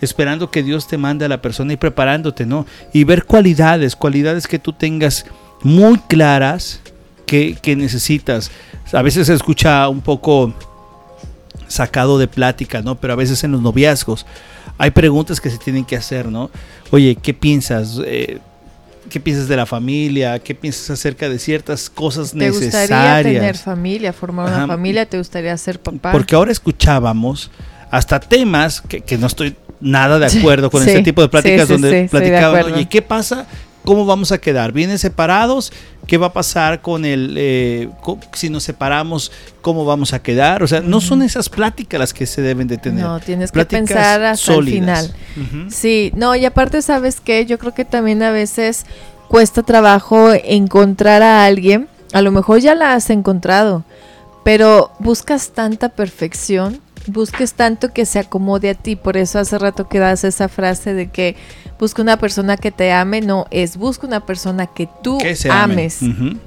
Esperando 0.00 0.50
que 0.50 0.62
Dios 0.62 0.86
te 0.86 0.96
mande 0.96 1.24
a 1.24 1.28
la 1.28 1.42
persona 1.42 1.72
y 1.72 1.76
preparándote, 1.76 2.46
¿no? 2.46 2.66
Y 2.92 3.04
ver 3.04 3.24
cualidades, 3.24 3.96
cualidades 3.96 4.46
que 4.46 4.58
tú 4.58 4.72
tengas 4.72 5.26
muy 5.62 5.98
claras 5.98 6.80
que, 7.26 7.76
necesitas. 7.76 8.50
A 8.92 9.02
veces 9.02 9.26
se 9.26 9.34
escucha 9.34 9.88
un 9.88 10.00
poco 10.00 10.54
sacado 11.68 12.18
de 12.18 12.28
plática, 12.28 12.82
¿no? 12.82 12.96
Pero 12.96 13.12
a 13.12 13.16
veces 13.16 13.44
en 13.44 13.52
los 13.52 13.62
noviazgos 13.62 14.26
hay 14.78 14.90
preguntas 14.90 15.40
que 15.40 15.50
se 15.50 15.58
tienen 15.58 15.84
que 15.84 15.96
hacer, 15.96 16.26
¿no? 16.26 16.50
Oye, 16.90 17.16
¿qué 17.16 17.34
piensas? 17.34 18.00
Eh, 18.04 18.38
¿Qué 19.10 19.20
piensas 19.20 19.48
de 19.48 19.56
la 19.56 19.66
familia? 19.66 20.38
¿Qué 20.38 20.54
piensas 20.54 20.88
acerca 20.90 21.28
de 21.28 21.38
ciertas 21.38 21.90
cosas 21.90 22.34
necesarias? 22.34 22.70
¿Te 22.70 22.88
gustaría 22.88 23.22
tener 23.22 23.58
familia, 23.58 24.12
formar 24.14 24.46
una 24.46 24.66
familia? 24.66 25.04
¿Te 25.04 25.18
gustaría 25.18 25.54
ser 25.58 25.80
papá? 25.80 26.12
Porque 26.12 26.34
ahora 26.34 26.52
escuchábamos 26.52 27.50
hasta 27.90 28.20
temas 28.20 28.80
que, 28.80 29.18
no 29.18 29.26
estoy 29.26 29.56
nada 29.80 30.18
de 30.18 30.26
acuerdo 30.26 30.70
con 30.70 30.82
este 30.82 31.02
tipo 31.02 31.20
de 31.20 31.28
pláticas 31.28 31.68
donde 31.68 32.08
platicaban, 32.10 32.72
oye, 32.72 32.88
¿qué 32.88 33.02
pasa? 33.02 33.46
¿Cómo 33.84 34.06
vamos 34.06 34.30
a 34.30 34.38
quedar? 34.38 34.72
¿Vienen 34.72 34.98
separados? 34.98 35.72
¿Qué 36.10 36.18
va 36.18 36.26
a 36.26 36.32
pasar 36.32 36.80
con 36.80 37.04
el, 37.04 37.36
eh, 37.38 37.88
si 38.32 38.50
nos 38.50 38.64
separamos, 38.64 39.30
cómo 39.62 39.84
vamos 39.84 40.12
a 40.12 40.20
quedar? 40.20 40.60
O 40.64 40.66
sea, 40.66 40.80
no 40.80 41.00
son 41.00 41.22
esas 41.22 41.48
pláticas 41.48 42.00
las 42.00 42.12
que 42.12 42.26
se 42.26 42.42
deben 42.42 42.66
de 42.66 42.78
tener. 42.78 43.04
No, 43.04 43.20
tienes 43.20 43.52
que 43.52 43.64
pensar 43.64 44.20
hasta 44.24 44.54
el 44.54 44.64
final. 44.64 45.14
Sí, 45.68 46.10
no, 46.16 46.34
y 46.34 46.44
aparte, 46.44 46.82
¿sabes 46.82 47.20
qué? 47.20 47.46
Yo 47.46 47.60
creo 47.60 47.74
que 47.74 47.84
también 47.84 48.24
a 48.24 48.32
veces 48.32 48.86
cuesta 49.28 49.62
trabajo 49.62 50.32
encontrar 50.32 51.22
a 51.22 51.44
alguien. 51.44 51.86
A 52.12 52.22
lo 52.22 52.32
mejor 52.32 52.58
ya 52.58 52.74
la 52.74 52.94
has 52.94 53.08
encontrado, 53.10 53.84
pero 54.42 54.90
buscas 54.98 55.50
tanta 55.50 55.90
perfección 55.90 56.80
busques 57.12 57.54
tanto 57.54 57.92
que 57.92 58.06
se 58.06 58.18
acomode 58.18 58.70
a 58.70 58.74
ti. 58.74 58.96
Por 58.96 59.16
eso 59.16 59.38
hace 59.38 59.58
rato 59.58 59.88
que 59.88 59.98
das 59.98 60.24
esa 60.24 60.48
frase 60.48 60.94
de 60.94 61.08
que 61.08 61.36
busca 61.78 62.02
una 62.02 62.18
persona 62.18 62.56
que 62.56 62.70
te 62.70 62.92
ame. 62.92 63.20
No, 63.20 63.46
es 63.50 63.76
busca 63.76 64.06
una 64.06 64.24
persona 64.26 64.66
que 64.66 64.88
tú 65.02 65.18
ames. 65.50 66.00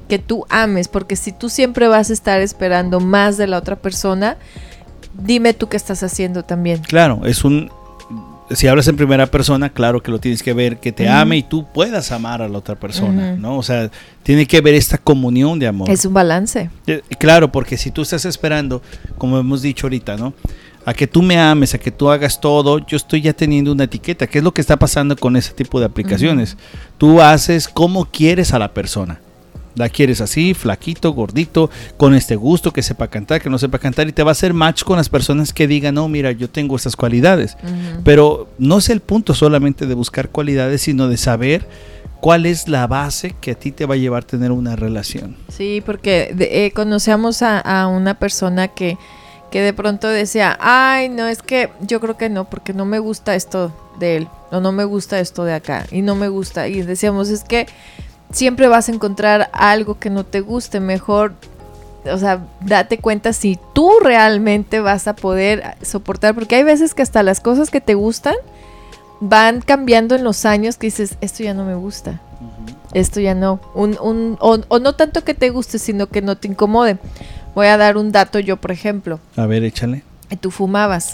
Que 0.08 0.20
tú 0.20 0.46
ames. 0.50 0.88
Porque 0.88 1.16
si 1.16 1.32
tú 1.32 1.50
siempre 1.50 1.88
vas 1.88 2.10
a 2.10 2.14
estar 2.14 2.42
esperando 2.42 3.00
más 3.00 3.38
de 3.38 3.48
la 3.48 3.58
otra 3.58 3.76
persona, 3.76 4.38
dime 5.14 5.54
tú 5.54 5.70
qué 5.70 5.78
estás 5.78 6.04
haciendo 6.04 6.44
también. 6.44 6.82
Claro, 6.84 7.22
es 7.26 7.44
un 7.44 7.72
si 8.52 8.68
hablas 8.68 8.88
en 8.88 8.96
primera 8.96 9.26
persona, 9.28 9.70
claro 9.70 10.02
que 10.02 10.12
lo 10.12 10.20
tienes 10.20 10.44
que 10.44 10.54
ver, 10.54 10.78
que 10.80 10.92
te 10.92 11.08
ame 11.08 11.38
y 11.38 11.44
tú 11.44 11.66
puedas 11.74 12.12
amar 12.12 12.42
a 12.42 12.48
la 12.48 12.58
otra 12.58 12.76
persona, 12.76 13.36
¿no? 13.36 13.58
O 13.58 13.64
sea, 13.64 13.90
tiene 14.24 14.46
que 14.46 14.62
ver 14.62 14.76
esta 14.76 14.98
comunión 14.98 15.60
de 15.60 15.68
amor. 15.68 15.90
Es 15.90 16.06
un 16.06 16.14
balance. 16.14 16.70
Eh, 16.88 17.02
claro, 17.20 17.52
porque 17.52 17.78
si 17.78 17.92
tú 17.92 18.02
estás 18.02 18.26
esperando, 18.26 18.82
como 19.18 19.38
hemos 19.38 19.62
dicho 19.62 19.88
ahorita, 19.88 20.18
¿no? 20.18 20.34
A 20.86 20.94
que 20.94 21.08
tú 21.08 21.22
me 21.22 21.38
ames, 21.38 21.74
a 21.74 21.78
que 21.78 21.92
tú 21.92 22.10
hagas 22.10 22.42
todo, 22.42 22.86
yo 22.86 22.98
estoy 22.98 23.22
ya 23.22 23.34
teniendo 23.34 23.72
una 23.72 23.86
etiqueta. 23.86 24.28
¿Qué 24.28 24.40
es 24.40 24.44
lo 24.44 24.54
que 24.54 24.62
está 24.62 24.78
pasando 24.78 25.16
con 25.16 25.38
ese 25.38 25.54
tipo 25.54 25.80
de 25.80 25.86
aplicaciones? 25.86 26.58
Tú 26.98 27.22
haces 27.22 27.70
como 27.70 28.06
quieres 28.06 28.54
a 28.54 28.60
la 28.60 28.74
persona. 28.74 29.20
La 29.76 29.90
quieres 29.90 30.22
así, 30.22 30.54
flaquito, 30.54 31.14
gordito, 31.14 31.70
con 31.98 32.14
este 32.14 32.36
gusto, 32.36 32.72
que 32.72 32.84
sepa 32.84 33.08
cantar, 33.08 33.42
que 33.42 33.50
no 33.50 33.58
sepa 33.58 33.80
cantar, 33.80 34.08
y 34.08 34.12
te 34.12 34.24
va 34.24 34.32
a 34.32 34.34
hacer 34.34 34.54
match 34.54 34.84
con 34.84 34.98
las 34.98 35.10
personas 35.10 35.54
que 35.54 35.68
digan, 35.68 35.96
no, 35.96 36.08
mira, 36.08 36.32
yo 36.32 36.50
tengo 36.50 36.76
estas 36.76 36.96
cualidades. 36.96 37.58
Pero 38.04 38.50
no 38.60 38.78
es 38.78 38.90
el 38.90 39.00
punto 39.00 39.34
solamente 39.34 39.86
de 39.86 39.94
buscar 39.96 40.30
cualidades, 40.30 40.82
sino 40.82 41.08
de 41.08 41.18
saber 41.18 41.68
cuál 42.24 42.46
es 42.46 42.70
la 42.70 42.88
base 42.88 43.36
que 43.42 43.52
a 43.52 43.56
ti 43.56 43.74
te 43.74 43.86
va 43.86 43.96
a 43.96 43.98
llevar 43.98 44.24
a 44.24 44.28
tener 44.28 44.54
una 44.54 44.78
relación. 44.78 45.36
Sí, 45.50 45.84
porque 45.86 46.34
eh, 46.40 46.72
conocemos 46.74 47.42
a, 47.42 47.88
una 47.88 48.18
persona 48.18 48.70
que, 48.70 48.98
que 49.52 49.62
de 49.62 49.74
pronto 49.74 50.08
decía, 50.08 50.58
ay, 50.62 51.10
no, 51.10 51.28
es 51.28 51.42
que 51.42 51.70
yo 51.82 52.00
creo 52.00 52.16
que 52.16 52.30
no, 52.30 52.50
porque 52.50 52.74
no 52.74 52.86
me 52.86 53.00
gusta 53.00 53.36
esto 53.36 53.74
de 54.00 54.16
él, 54.16 54.28
o 54.52 54.62
no 54.62 54.72
me 54.72 54.86
gusta 54.86 55.20
esto 55.20 55.44
de 55.44 55.54
acá, 55.54 55.86
y 55.92 56.02
no 56.02 56.16
me 56.16 56.30
gusta. 56.30 56.70
Y 56.70 56.82
decíamos, 56.84 57.28
es 57.28 57.44
que 57.44 57.68
siempre 58.34 58.68
vas 58.68 58.90
a 58.90 58.92
encontrar 58.92 59.50
algo 59.54 59.98
que 59.98 60.10
no 60.10 60.26
te 60.26 60.42
guste. 60.42 60.82
Mejor, 60.82 61.34
o 62.06 62.18
sea, 62.18 62.46
date 62.60 62.98
cuenta 62.98 63.32
si 63.32 63.58
tú 63.74 63.90
realmente 64.02 64.82
vas 64.82 65.08
a 65.08 65.16
poder 65.16 65.78
soportar, 65.82 66.36
porque 66.36 66.56
hay 66.56 66.64
veces 66.64 66.94
que 66.94 67.02
hasta 67.02 67.24
las 67.24 67.40
cosas 67.40 67.70
que 67.70 67.80
te 67.80 67.94
gustan 67.94 68.36
van 69.22 69.62
cambiando 69.62 70.16
en 70.16 70.26
los 70.26 70.46
años 70.46 70.78
que 70.78 70.88
dices, 70.88 71.16
esto 71.22 71.44
ya 71.44 71.54
no 71.54 71.64
me 71.64 71.76
gusta. 71.76 72.20
Esto 72.94 73.22
ya 73.22 73.34
no. 73.34 73.60
Un, 73.74 73.98
un, 74.02 74.38
o, 74.40 74.60
o, 74.68 74.80
no 74.80 74.94
tanto 74.94 75.24
que 75.24 75.34
te 75.34 75.50
guste, 75.50 75.80
sino 75.80 76.08
que 76.08 76.22
no 76.22 76.38
te 76.38 76.50
incomode. 76.50 76.98
Voy 77.56 77.68
a 77.68 77.78
dar 77.78 77.98
un 77.98 78.12
dato 78.12 78.40
yo, 78.40 78.58
por 78.58 78.72
ejemplo. 78.72 79.20
A 79.38 79.46
ver, 79.46 79.64
échale 79.64 80.04
tú 80.36 80.52
fumabas. 80.52 81.14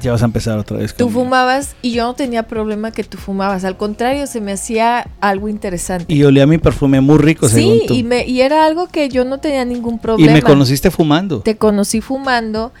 ya 0.00 0.12
vas 0.12 0.22
a 0.22 0.24
empezar 0.24 0.58
otra 0.58 0.78
vez. 0.78 0.94
Tú 0.94 1.08
fumabas 1.10 1.74
y 1.82 1.92
yo 1.92 2.04
no 2.04 2.14
tenía 2.14 2.44
problema 2.44 2.90
que 2.90 3.04
tú 3.04 3.18
fumabas. 3.18 3.64
Al 3.64 3.76
contrario, 3.76 4.26
se 4.26 4.40
me 4.40 4.52
hacía 4.52 5.08
algo 5.20 5.48
interesante. 5.48 6.12
Y 6.12 6.24
olía 6.24 6.46
mi 6.46 6.58
perfume 6.58 7.00
muy 7.00 7.18
rico, 7.18 7.48
sí, 7.48 7.82
Y, 7.88 8.06
y 8.26 8.40
era 8.40 8.66
algo 8.66 8.88
que 8.88 9.08
yo 9.08 9.24
no 9.24 9.38
tenía 9.38 9.64
ningún 9.64 9.98
problema. 9.98 10.30
Y 10.30 10.34
me 10.34 10.42
conociste 10.42 10.90
fumando. 10.90 11.40
Te 11.40 11.56
conocí 11.56 12.00
fumando 12.00 12.72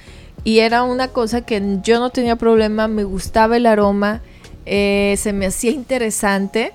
y 0.44 0.60
era 0.60 0.82
una 0.82 1.08
cosa 1.08 1.42
que 1.42 1.78
yo 1.82 1.98
no 1.98 2.10
tenía 2.10 2.36
problema, 2.36 2.88
me 2.88 3.04
gustaba 3.04 3.56
el 3.56 3.66
aroma, 3.66 4.22
eh, 4.66 5.14
se 5.18 5.32
me 5.32 5.46
hacía 5.46 5.72
interesante. 5.72 6.72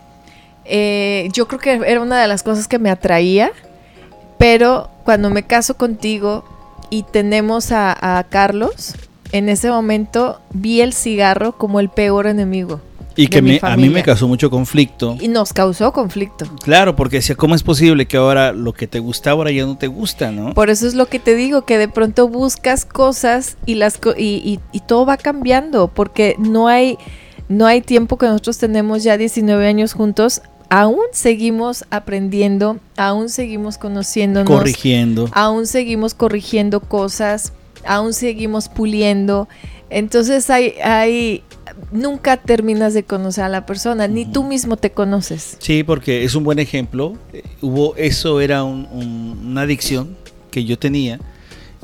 Eh, 0.66 1.30
yo 1.34 1.48
creo 1.48 1.60
que 1.60 1.72
era 1.92 2.02
una 2.02 2.22
de 2.22 2.28
las 2.28 2.44
cosas 2.44 2.68
que 2.68 2.80
me 2.80 2.90
atraía, 2.90 3.52
pero 4.38 4.90
cuando 5.04 5.30
me 5.30 5.44
caso 5.44 5.76
contigo 5.76 6.44
y 6.94 7.02
tenemos 7.02 7.72
a, 7.72 8.20
a 8.20 8.24
Carlos, 8.26 8.94
en 9.32 9.50
ese 9.50 9.72
momento 9.72 10.40
vi 10.54 10.82
el 10.82 10.94
cigarro 10.94 11.58
como 11.58 11.80
el 11.80 11.90
peor 11.90 12.28
enemigo. 12.28 12.82
Y 13.16 13.30
que 13.30 13.42
me, 13.42 13.60
a 13.64 13.76
mí 13.76 13.90
me 13.90 14.04
causó 14.04 14.28
mucho 14.28 14.52
conflicto. 14.52 15.18
Y 15.20 15.28
nos 15.28 15.54
causó 15.54 15.92
conflicto. 15.92 16.46
Claro, 16.64 16.96
porque 16.96 17.16
decía, 17.16 17.36
¿cómo 17.36 17.56
es 17.56 17.64
posible 17.64 18.06
que 18.06 18.18
ahora 18.18 18.52
lo 18.52 18.74
que 18.74 18.86
te 18.86 19.00
gustaba 19.00 19.38
ahora 19.38 19.50
ya 19.50 19.66
no 19.66 19.76
te 19.76 19.88
gusta, 19.88 20.32
no? 20.32 20.54
Por 20.54 20.70
eso 20.70 20.86
es 20.88 20.94
lo 20.94 21.08
que 21.08 21.18
te 21.18 21.34
digo, 21.34 21.64
que 21.64 21.80
de 21.80 21.88
pronto 21.88 22.28
buscas 22.28 22.86
cosas 22.86 23.58
y, 23.66 23.74
las, 23.74 24.00
y, 24.16 24.60
y, 24.72 24.80
todo 24.82 25.08
va 25.08 25.18
cambiando, 25.18 25.88
porque 25.88 26.36
no 26.38 26.68
hay, 26.68 27.00
no 27.50 27.66
hay 27.66 27.82
tiempo 27.82 28.20
que 28.20 28.28
nosotros 28.28 28.60
tenemos 28.60 29.02
ya 29.02 29.18
19 29.18 29.66
años 29.66 29.94
juntos. 29.94 30.44
Aún 30.76 31.04
seguimos 31.12 31.86
aprendiendo, 31.92 32.80
aún 32.98 33.30
seguimos 33.30 33.78
conociéndonos. 33.78 34.52
Corrigiendo. 34.52 35.30
Aún 35.32 35.68
seguimos 35.68 36.16
corrigiendo 36.16 36.80
cosas, 36.80 37.54
aún 37.86 38.12
seguimos 38.12 38.70
puliendo. 38.70 39.48
Entonces 39.92 40.50
hay, 40.50 40.74
hay, 40.84 41.44
nunca 41.92 42.38
terminas 42.38 42.96
de 42.96 43.04
conocer 43.04 43.44
a 43.44 43.50
la 43.50 43.68
persona, 43.68 44.08
ni 44.08 44.26
tú 44.26 44.44
mismo 44.44 44.76
te 44.76 44.92
conoces. 44.92 45.58
Sí, 45.60 45.84
porque 45.84 46.24
es 46.24 46.34
un 46.34 46.44
buen 46.44 46.58
ejemplo. 46.58 47.14
Hubo, 47.62 47.96
eso 47.96 48.42
era 48.42 48.64
una 48.64 49.62
adicción 49.62 50.18
que 50.50 50.66
yo 50.66 50.80
tenía 50.80 51.20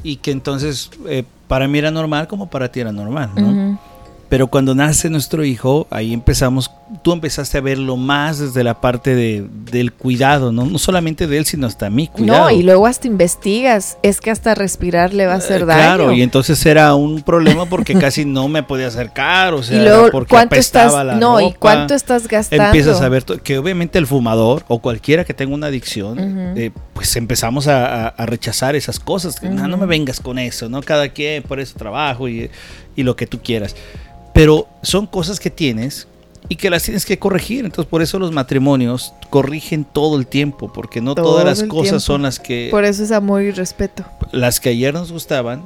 y 0.02 0.16
que 0.16 0.32
entonces 0.32 0.90
eh, 1.08 1.26
para 1.48 1.68
mí 1.68 1.78
era 1.78 1.92
normal 1.92 2.28
como 2.28 2.50
para 2.50 2.72
ti 2.72 2.80
era 2.80 2.92
normal, 2.92 3.30
¿no? 3.36 3.80
Pero 4.30 4.46
cuando 4.46 4.76
nace 4.76 5.10
nuestro 5.10 5.44
hijo, 5.44 5.88
ahí 5.90 6.14
empezamos, 6.14 6.70
tú 7.02 7.14
empezaste 7.14 7.58
a 7.58 7.62
verlo 7.62 7.98
más 7.98 8.38
desde 8.38 8.64
la 8.64 8.80
parte 8.80 9.16
de, 9.16 9.44
del 9.72 9.92
cuidado, 9.92 10.52
¿no? 10.52 10.68
No 10.68 10.78
solamente 10.78 11.26
de 11.26 11.40
él, 11.40 11.46
sino 11.48 11.66
hasta 11.66 11.90
mí 11.90 12.08
cuidado. 12.08 12.44
No, 12.44 12.52
y 12.52 12.62
luego 12.62 12.86
hasta 12.86 13.08
investigas, 13.08 13.98
es 14.04 14.22
que 14.22 14.30
hasta 14.30 14.54
respirar 14.54 15.16
le 15.16 15.26
va 15.26 15.34
a 15.34 15.38
hacer 15.38 15.64
eh, 15.64 15.66
daño. 15.66 15.82
Claro, 15.82 16.14
y 16.14 16.22
entonces 16.22 16.64
era 16.64 16.94
un 16.94 17.24
problema 17.24 17.66
porque 17.66 17.96
casi 17.96 18.24
no 18.24 18.48
me 18.48 18.62
podía 18.62 18.86
acercar, 18.88 19.56
o 19.56 19.64
sea, 19.64 19.82
y 19.82 19.84
luego, 19.84 20.12
porque 20.12 20.30
¿cuánto 20.30 20.56
estás, 20.56 20.94
no, 21.16 21.42
y 21.42 21.52
cuánto 21.54 21.96
estás 21.96 22.28
gastando. 22.28 22.66
Empiezas 22.66 23.02
a 23.02 23.10
ver 23.10 23.24
que 23.24 23.58
obviamente 23.58 23.98
el 23.98 24.06
fumador 24.06 24.64
o 24.68 24.78
cualquiera 24.78 25.26
que 25.26 25.34
tenga 25.34 25.56
una 25.56 25.68
adicción, 25.68 26.56
eh, 26.56 26.70
pues 26.94 27.16
empezamos 27.16 27.68
a, 27.68 28.14
rechazar 28.28 28.76
esas 28.76 29.00
cosas. 29.00 29.42
no, 29.42 29.68
no 29.68 29.78
me 29.78 29.88
vengas 29.88 30.20
con 30.20 30.38
eso, 30.38 30.70
¿no? 30.70 30.84
Cada 30.84 31.10
quien 31.10 31.42
por 31.42 31.60
eso 31.60 31.74
trabajo 31.80 32.30
y, 32.30 32.52
y 32.96 33.02
lo 33.02 33.16
que 33.16 33.26
tú 33.26 33.40
quieras. 33.42 33.76
Pero 34.34 34.68
son 34.82 35.08
cosas 35.08 35.40
que 35.40 35.50
tienes 35.50 36.08
y 36.48 36.56
que 36.56 36.70
las 36.70 36.84
tienes 36.84 37.06
que 37.06 37.20
corregir. 37.20 37.66
Entonces, 37.66 37.90
por 37.90 38.02
eso 38.02 38.20
los 38.20 38.32
matrimonios 38.32 39.14
corrigen 39.30 39.86
todo 39.86 40.18
el 40.18 40.28
tiempo, 40.28 40.72
porque 40.72 41.02
no 41.02 41.16
todas 41.16 41.46
las 41.46 41.64
cosas 41.64 42.04
son 42.04 42.24
las 42.24 42.40
que. 42.40 42.70
Por 42.72 42.86
eso 42.86 43.04
es 43.04 43.12
amor 43.12 43.42
y 43.42 43.52
respeto. 43.52 44.06
Las 44.32 44.60
que 44.60 44.70
ayer 44.70 44.94
nos 44.94 45.12
gustaban. 45.12 45.64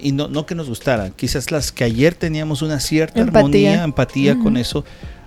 Y 0.00 0.12
no, 0.12 0.28
no 0.28 0.46
que 0.46 0.54
nos 0.54 0.68
gustaran, 0.68 1.12
quizás 1.14 1.50
las 1.50 1.70
que 1.70 1.84
ayer 1.84 2.14
teníamos 2.14 2.62
una 2.62 2.80
cierta 2.80 3.20
armonía, 3.20 3.82
empatía 3.84 4.38
con 4.38 4.56
eso, 4.56 4.84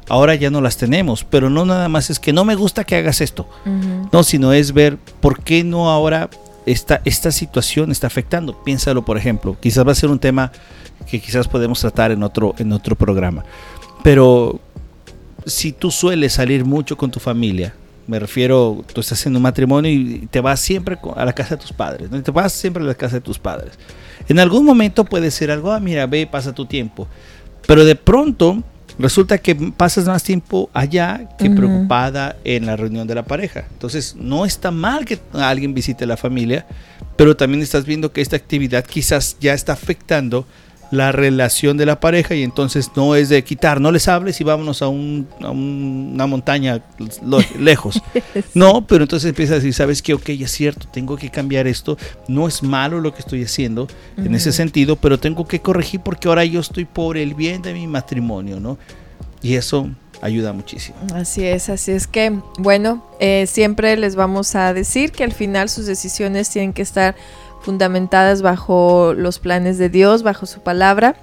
ahora 0.08 0.34
ya 0.36 0.50
no 0.50 0.62
las 0.62 0.78
tenemos, 0.78 1.24
pero 1.24 1.50
no 1.50 1.66
nada 1.66 1.90
más 1.90 2.10
es 2.10 2.20
que 2.20 2.34
no 2.34 2.44
me 2.44 2.56
gusta 2.56 2.86
que 2.86 2.96
hagas 2.96 3.22
esto, 3.22 3.48
no, 4.12 4.24
sino 4.24 4.52
es 4.54 4.74
ver 4.74 4.98
por 5.20 5.44
qué 5.44 5.64
no 5.64 5.92
ahora 5.92 6.30
esta, 6.66 7.02
esta 7.06 7.32
situación 7.32 7.92
está 7.92 8.08
afectando. 8.08 8.64
Piénsalo, 8.64 9.04
por 9.04 9.18
ejemplo, 9.18 9.58
quizás 9.60 9.88
va 9.88 9.92
a 9.92 9.96
ser 9.96 10.10
un 10.10 10.20
tema 10.20 10.52
que 11.10 11.20
quizás 11.20 11.48
podemos 11.48 11.80
tratar 11.80 12.12
en 12.12 12.24
otro, 12.24 12.56
en 12.58 12.72
otro 12.72 12.96
programa. 12.96 13.44
Pero 14.04 14.60
si 15.46 15.72
tú 15.72 15.92
sueles 15.92 16.34
salir 16.34 16.66
mucho 16.66 16.98
con 16.98 17.12
tu 17.12 17.20
familia, 17.20 17.74
me 18.08 18.20
refiero, 18.20 18.84
tú 18.94 19.02
estás 19.02 19.26
en 19.26 19.36
un 19.36 19.42
matrimonio 19.42 19.92
y 19.92 20.28
te 20.32 20.42
vas 20.42 20.60
siempre 20.60 20.98
a 21.16 21.26
la 21.26 21.34
casa 21.34 21.56
de 21.56 21.62
tus 21.62 21.72
padres, 21.72 22.10
¿no? 22.10 22.22
te 22.24 22.32
vas 22.32 22.52
siempre 22.52 22.84
a 22.84 22.86
la 22.88 22.96
casa 22.96 23.18
de 23.18 23.22
tus 23.22 23.38
padres. 23.38 23.74
En 24.28 24.40
algún 24.40 24.66
momento 24.66 25.06
puede 25.06 25.32
ser 25.32 25.52
algo, 25.52 25.72
ah, 25.72 25.80
mira, 25.80 26.08
ve, 26.08 26.26
pasa 26.26 26.54
tu 26.54 26.66
tiempo. 26.66 27.08
Pero 27.68 27.86
de 27.86 27.96
pronto 27.96 28.64
resulta 29.00 29.38
que 29.38 29.56
pasas 29.56 30.06
más 30.06 30.24
tiempo 30.24 30.70
allá 30.74 31.30
que 31.38 31.50
preocupada 31.50 32.36
en 32.44 32.66
la 32.66 32.76
reunión 32.76 33.08
de 33.08 33.16
la 33.16 33.24
pareja. 33.24 33.66
Entonces, 33.72 34.16
no 34.18 34.46
está 34.46 34.72
mal 34.72 35.06
que 35.06 35.20
alguien 35.34 35.74
visite 35.74 36.06
la 36.06 36.18
familia, 36.18 36.68
pero 37.16 37.36
también 37.36 37.64
estás 37.64 37.86
viendo 37.86 38.12
que 38.12 38.22
esta 38.22 38.36
actividad 38.36 38.86
quizás 38.86 39.38
ya 39.40 39.54
está 39.54 39.74
afectando 39.74 40.46
la 40.92 41.12
relación 41.12 41.78
de 41.78 41.86
la 41.86 42.00
pareja 42.00 42.36
y 42.36 42.44
entonces 42.44 42.92
no 42.96 43.16
es 43.16 43.30
de 43.30 43.44
quitar, 43.44 43.80
no 43.80 43.92
les 43.92 44.08
hables 44.08 44.42
y 44.42 44.44
vámonos 44.44 44.82
a, 44.82 44.88
una 44.88 46.28
montaña 46.28 46.82
lejos. 47.60 48.02
No, 48.54 48.86
pero 48.86 49.04
entonces 49.04 49.30
empieza 49.30 49.54
a 49.54 49.56
decir, 49.58 49.74
¿sabes 49.74 50.02
qué? 50.02 50.14
Ok, 50.14 50.30
es 50.30 50.52
cierto, 50.52 50.88
tengo 50.92 51.16
que 51.16 51.30
cambiar 51.30 51.68
esto, 51.68 51.98
no 52.28 52.48
es 52.48 52.64
malo 52.64 53.00
lo 53.00 53.14
que 53.14 53.20
estoy 53.20 53.44
haciendo 53.44 53.88
en 54.18 54.34
ese 54.36 54.52
sentido, 54.52 54.96
pero 54.96 55.20
tengo 55.20 55.48
que 55.48 55.62
corregir 55.62 56.02
porque 56.02 56.28
ahora 56.28 56.46
yo 56.46 56.60
estoy 56.60 56.86
por 56.86 57.18
el 57.18 57.36
bien 57.36 57.62
de 57.62 57.74
mi 57.74 57.88
matrimonio, 57.88 58.60
¿no? 58.60 58.78
Y 59.42 59.56
eso 59.56 59.90
ayuda 60.22 60.54
muchísimo. 60.54 60.98
Así 61.14 61.46
es, 61.46 61.70
así 61.70 61.92
es 61.92 62.08
que, 62.08 62.40
bueno, 62.58 63.04
eh, 63.20 63.46
siempre 63.48 63.96
les 63.98 64.16
vamos 64.16 64.56
a 64.56 64.74
decir 64.74 65.12
que 65.12 65.24
al 65.24 65.32
final 65.32 65.70
sus 65.70 65.86
decisiones 65.86 66.50
tienen 66.50 66.74
que 66.74 66.82
estar 66.82 67.16
fundamentadas 67.62 68.42
bajo 68.42 69.14
los 69.16 69.40
planes 69.40 69.78
de 69.78 69.90
Dios, 69.90 70.24
bajo 70.24 70.46
su 70.46 70.62
palabra. 70.62 71.16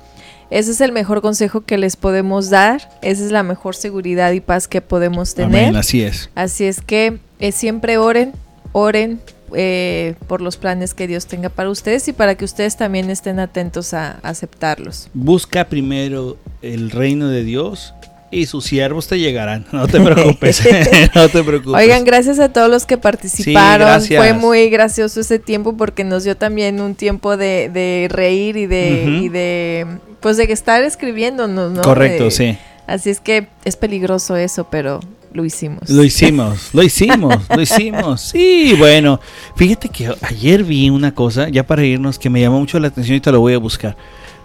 Ese 0.51 0.71
es 0.71 0.81
el 0.81 0.93
mejor 0.93 1.23
consejo 1.23 1.63
que 1.63 1.77
les 1.77 1.97
podemos 1.97 2.51
dar, 2.51 2.89
esa 3.03 3.25
es 3.25 3.33
la 3.33 3.43
mejor 3.43 3.75
seguridad 3.75 4.31
y 4.33 4.41
paz 4.41 4.69
que 4.69 4.81
podemos 4.81 5.35
tener. 5.35 5.77
así 5.77 6.03
es. 6.03 6.31
Así 6.37 6.65
es 6.65 6.81
que 6.81 7.19
eh, 7.41 7.51
siempre 7.51 7.99
oren, 7.99 8.33
oren 8.71 9.21
eh, 9.55 10.15
por 10.29 10.41
los 10.41 10.57
planes 10.57 10.95
que 10.95 11.09
Dios 11.09 11.27
tenga 11.27 11.49
para 11.49 11.71
ustedes 11.71 12.07
y 12.09 12.13
para 12.13 12.37
que 12.37 12.45
ustedes 12.45 12.77
también 12.77 13.11
estén 13.11 13.41
atentos 13.41 13.93
a 13.93 14.19
aceptarlos. 14.23 15.09
Busca 15.15 15.65
primero 15.65 16.37
el 16.63 16.91
reino 16.91 17.29
de 17.29 17.43
Dios 17.43 17.93
y 18.31 18.47
sus 18.47 18.65
siervos 18.65 19.07
te 19.09 19.19
llegarán. 19.19 19.65
No 19.73 19.87
te 19.87 20.01
preocupes. 20.03 20.63
no 21.15 21.29
te 21.29 21.43
preocupes. 21.43 21.75
Oigan, 21.75 22.05
gracias 22.05 22.39
a 22.39 22.53
todos 22.53 22.71
los 22.71 22.87
que 22.87 22.97
participaron. 22.97 24.03
Fue 24.03 24.33
muy 24.33 24.69
gracioso 24.71 25.21
ese 25.21 25.39
tiempo 25.39 25.77
porque 25.77 26.05
nos 26.05 26.25
dio 26.25 26.37
también 26.37 26.81
un 26.81 26.95
tiempo 26.95 27.37
de, 27.37 28.09
reír 28.11 28.57
y 28.57 28.67
de, 28.67 29.21
y 29.23 29.29
de 29.29 29.87
pues 30.21 30.37
de 30.37 30.45
estar 30.45 30.83
escribiéndonos, 30.83 31.73
¿no? 31.73 31.83
Correcto, 31.83 32.31
sí. 32.31 32.59
Así 32.87 33.11
es 33.11 33.21
que 33.21 33.49
es 33.65 33.77
peligroso 33.77 34.37
eso, 34.37 34.69
pero 34.71 35.01
lo 35.33 35.45
hicimos. 35.45 35.91
Lo 35.91 36.03
hicimos, 36.03 36.71
lo 36.73 36.83
hicimos, 36.83 37.37
lo 37.49 37.61
hicimos. 37.61 38.21
Sí, 38.23 38.75
bueno, 38.79 39.21
fíjate 39.55 39.89
que 39.89 40.13
ayer 40.23 40.65
vi 40.65 40.89
una 40.89 41.15
cosa, 41.15 41.49
ya 41.49 41.67
para 41.67 41.85
irnos, 41.85 42.19
que 42.19 42.31
me 42.31 42.41
llamó 42.41 42.59
mucho 42.59 42.79
la 42.81 42.89
atención 42.89 43.17
y 43.17 43.21
te 43.21 43.31
lo 43.31 43.41
voy 43.41 43.55
a 43.55 43.59
buscar. 43.59 43.97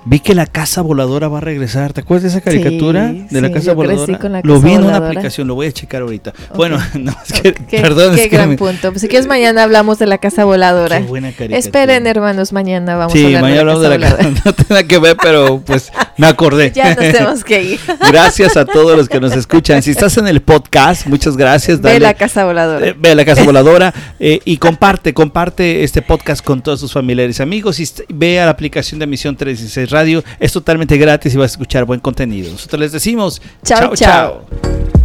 Vi 0.04 0.20
que 0.20 0.34
la 0.34 0.48
casa 0.48 0.82
voladora 0.82 1.28
va 1.28 1.38
a 1.38 1.42
regresar. 1.42 1.94
¿Te 1.94 2.02
acuerdas 2.02 2.24
de 2.24 2.30
esa 2.30 2.42
caricatura 2.42 3.14
de 3.14 3.42
la 3.42 3.52
casa 3.52 3.74
voladora? 3.74 4.42
lo 4.44 4.60
vi 4.60 4.74
en 4.74 4.84
una 4.84 4.98
aplicación, 4.98 5.48
lo 5.48 5.54
voy 5.54 5.68
a 5.68 5.72
checar 5.72 6.02
ahorita. 6.02 6.34
Bueno, 6.56 6.80
no, 7.00 7.16
es 7.24 7.40
que, 7.40 7.54
perdón. 7.54 8.16
Qué 8.16 8.28
gran 8.28 8.56
punto. 8.56 8.90
Pues 8.90 9.02
si 9.02 9.08
quieres, 9.08 9.28
mañana 9.28 9.62
hablamos 9.62 10.00
de 10.00 10.08
la 10.08 10.18
casa 10.18 10.44
voladora. 10.44 11.02
Qué 11.02 11.06
buena 11.06 11.28
caricatura. 11.28 11.60
Esperen, 11.60 12.08
hermanos, 12.08 12.52
mañana 12.52 12.96
vamos 12.96 13.16
a 13.16 13.26
hablar 13.26 13.42
mañana 13.44 13.60
de 13.60 13.66
la 13.66 13.72
hablamos 13.74 13.82
de 13.84 14.00
la 14.00 14.18
casa. 14.18 14.42
No 14.46 14.54
tiene 14.54 14.88
que 14.88 14.98
ver, 14.98 15.18
pero 15.22 15.62
pues 15.64 15.92
me 16.18 16.26
acordé. 16.26 16.72
ya 16.76 16.96
nos 16.96 16.98
tenemos 16.98 17.44
que 17.44 17.62
ir. 17.62 17.80
gracias 18.10 18.58
a 18.58 18.66
todos 18.66 18.98
los 18.98 19.08
que 19.08 19.20
nos 19.20 19.34
escuchan. 19.34 19.84
Si 19.84 19.92
estás 19.92 20.18
en 20.18 20.28
el 20.28 20.42
podcast, 20.42 21.06
muchas 21.06 21.38
gracias. 21.38 21.80
ve 21.80 22.00
la 22.00 22.16
casa 22.16 22.46
voladora. 22.46 22.88
Eh, 22.88 22.96
ve 22.98 23.14
la 23.14 23.24
casa 23.24 23.44
voladora 23.44 23.94
eh, 24.20 24.40
y 24.46 24.58
comparte, 24.58 25.14
comparte 25.14 25.84
este 25.84 26.02
podcast 26.02 26.44
con 26.44 26.64
todos 26.64 26.80
tus 26.80 26.92
familiares 26.92 27.40
y 27.40 27.44
amigos. 27.44 27.80
Y 27.80 27.88
ve 28.10 28.40
a 28.40 28.46
la 28.46 28.52
aplicación 28.52 29.00
de 29.00 29.06
Misión 29.06 29.36
316 29.36 29.91
Radio. 29.92 30.24
Es 30.40 30.52
totalmente 30.52 30.98
gratis 30.98 31.34
y 31.34 31.38
vas 31.38 31.52
a 31.52 31.54
escuchar 31.54 31.86
buen 31.86 32.00
contenido. 32.00 32.52
Nosotros 32.52 32.80
les 32.80 32.92
decimos, 32.92 33.42
chao, 33.64 33.96
chao. 33.96 34.46
chao. 34.46 35.01